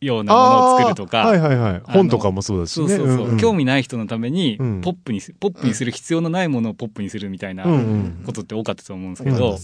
[0.00, 1.82] ようなものを作るとか、はいはいはい。
[1.84, 2.88] 本とかもそうだしね。
[2.88, 3.38] そうそうそう、んん。
[3.38, 4.80] 興味ない人のためにうん。
[4.80, 9.58] ポップにす、ポップにする必要のないものをポップにするみたいなうんうんことって多かったと思うんですけうんど、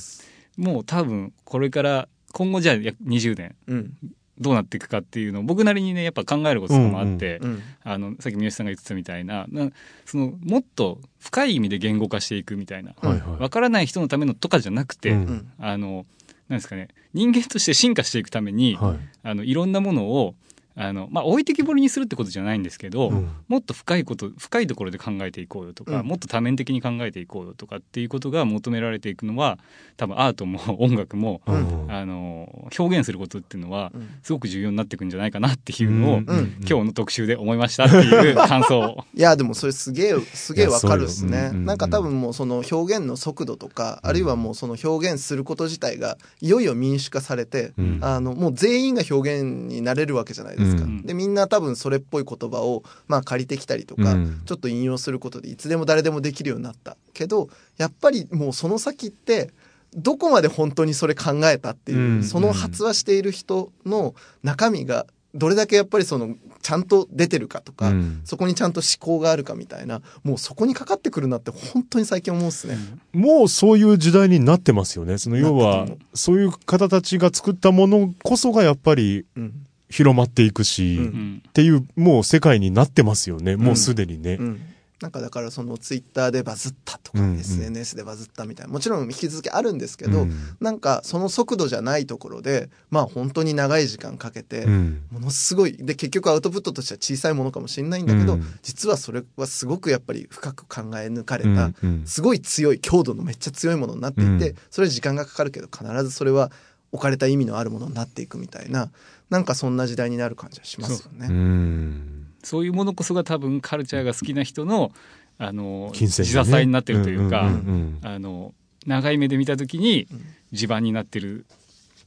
[0.58, 3.94] もう多分これから今後じゃあ約20年うん
[4.38, 9.70] どうなっていくかっていうのを僕なりにねやっぱ考えることもあって、うんあのさっき三好さんが言ってたみたいなな
[10.06, 13.42] そのもっと深い意味で言語化していくみたいな、はいはい。
[13.42, 15.52] わからない人のためのとかじゃなくて、うんうん。
[15.58, 16.06] あの
[16.48, 18.96] なんですかね人間として進化していくために、はい。
[19.22, 20.34] あのいろんなものを
[20.74, 23.30] あの、まあ、置いてきぼりにするってことじゃないんですけど、うん。
[23.48, 26.06] もっと深いこと深いところで考えていこうよとか、うん。
[26.06, 29.58] もっと多面的に考えていこうよとかっていうことが求められていくのは
[29.96, 31.86] 多分アートも音楽も、うん。
[31.92, 34.08] あの表現することっていうのはうん。
[34.22, 39.04] すごく重要になっていくんじゃないかなっていうのを、今日の特集で思いましたっていう感想を。
[39.14, 41.50] いやでもそれすげえすげえわかるっすね。
[41.52, 47.98] なんか多分もうその表現の速度とかあるいはもうその表現すること自体がいよいよ民主化されてうん。
[48.00, 51.02] あのもう全員が表現になれるわけじゃないですか、うん。
[51.02, 54.42] でみんな多分それっぽい言葉をまあ借りてきたりとか、うん。
[54.44, 56.96] ちょっと引用することでいつでも誰でもできるようになった。
[57.12, 59.50] けどやっぱりもうその先って
[59.94, 62.22] どこまで本当にそれ考えたっていう、うん。
[62.22, 68.20] その発話している人の中身がどれだけやっぱりそのちゃんと出てるかとか、うん。
[68.24, 72.76] そこにちゃんと思考があるかみたいなもうそこにかかってくるなって本当に最近思うっすね。
[73.12, 75.18] もうそういう時代になってますよね。
[75.18, 81.04] その要はそういう方たちが作ったものこそがやっぱりうん広まっていくし、うん。
[81.04, 83.56] うんっていう、もう世界になってますよね。
[83.56, 84.38] もうすでにね。
[84.40, 84.60] うん。
[85.02, 87.32] なんかだからそのツイッターでバズったとか、うん。
[87.32, 90.32] うん SNS でバズったみたいなもちろん引き続きあるんですけど、うん。
[90.60, 95.02] なんかその速度じゃないところでまあ本当に長い時間かけて、うん。
[95.10, 98.44] ものすごいで結局アウトプットとしては小さいものかもしれないんだけど、うん。
[98.62, 102.06] 実はそれはすごくやっぱり深く考え抜かれうんた、うん。
[102.06, 104.56] すごい強い強度のめっちゃ強いものになっていて、うん。
[104.70, 106.50] それは時間がかかるけど必ずそれは
[106.92, 108.90] 置かれた意味のあるものになっていくみたいな
[109.32, 111.26] なんかそんな時代になる感じはしますよね。
[111.30, 111.32] う。
[111.32, 112.26] ん。
[112.44, 114.92] そういうものこそが多分カルチャーが好きな人の
[115.38, 118.52] あの金銭自支えになってるというか、んんうんあの
[118.86, 120.06] 長い目で見た時に
[120.52, 121.46] 地盤になってる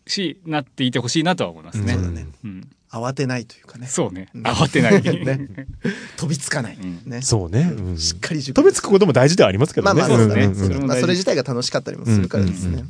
[0.05, 1.93] しなっていてほしいなとは思いますね。
[1.93, 2.27] そうだね。
[2.43, 2.69] うん。
[2.91, 3.87] 慌てないというかね。
[3.87, 4.29] そうね。
[4.35, 4.43] うん。
[4.43, 5.49] 慌てない、ね。
[6.17, 7.01] 飛びつかない、うん。
[7.05, 7.21] ね。
[7.23, 7.73] そうね。
[7.75, 7.97] うん。
[7.97, 10.03] しっかり熟飛びつくことも大事ではありますけまどね。
[10.03, 10.49] あまあそうだね、ん。
[10.49, 10.55] んん。
[10.55, 12.83] それも大事まあ、それ自体が楽しかったりもするからですね。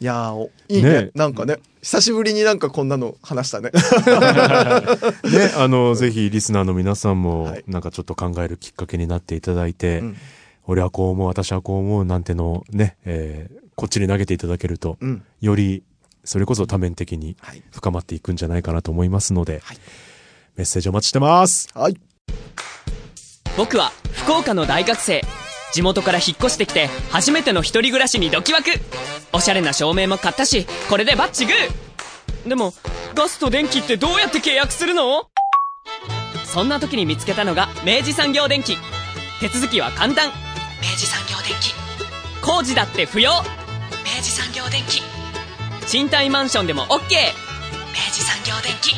[0.00, 0.90] いやーおいいね。
[0.90, 1.10] ね。
[1.14, 3.70] なんかね久しぶりになんかこんなの話したね。
[5.30, 10.16] ね、 あの、ぜひリスナーの皆さんもはい、なんかちょっと考えるきっかけになっていただいて、うん。
[10.66, 15.24] 俺はこう思う、私はこう思うなんてのね、えーこっちに投げていただけると、うん。
[15.40, 15.82] より、
[16.22, 17.62] それこそ多面的にはい。
[17.72, 19.78] 深まっていくんじゃないかなと思いますので、はい。
[20.56, 21.68] メッセージお待ちしてます。
[21.74, 21.98] はい。
[23.56, 25.22] 僕は福岡の大学生
[25.74, 28.70] 地元から引っ越してきて初めての一人暮らしにドキワク。
[29.32, 32.48] おしゃれな照明も買ったしこれでバッチグー。
[32.48, 32.72] でも
[33.16, 35.28] ガスと電気ってどうやって契約するの？
[36.44, 38.76] そんな時に見つけたのが明治産業電機。
[39.40, 40.28] 手続きは簡単。
[40.80, 41.74] 明治産業電機。
[42.40, 43.32] 工事だって不要。
[43.32, 45.02] 明治産業電機。
[45.88, 47.00] 賃貸マンションでも OK 明
[48.12, 48.94] 治産業電機。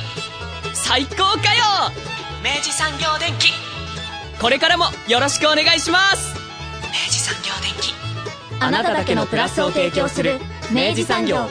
[0.74, 1.90] 最高かよ。
[2.44, 3.48] 明治産業電機。
[4.38, 6.45] これからもよろしくお願いします
[6.86, 7.94] 明治産業電機。
[8.60, 10.38] あなただけのプラスを提供する
[10.72, 11.46] 明治産業。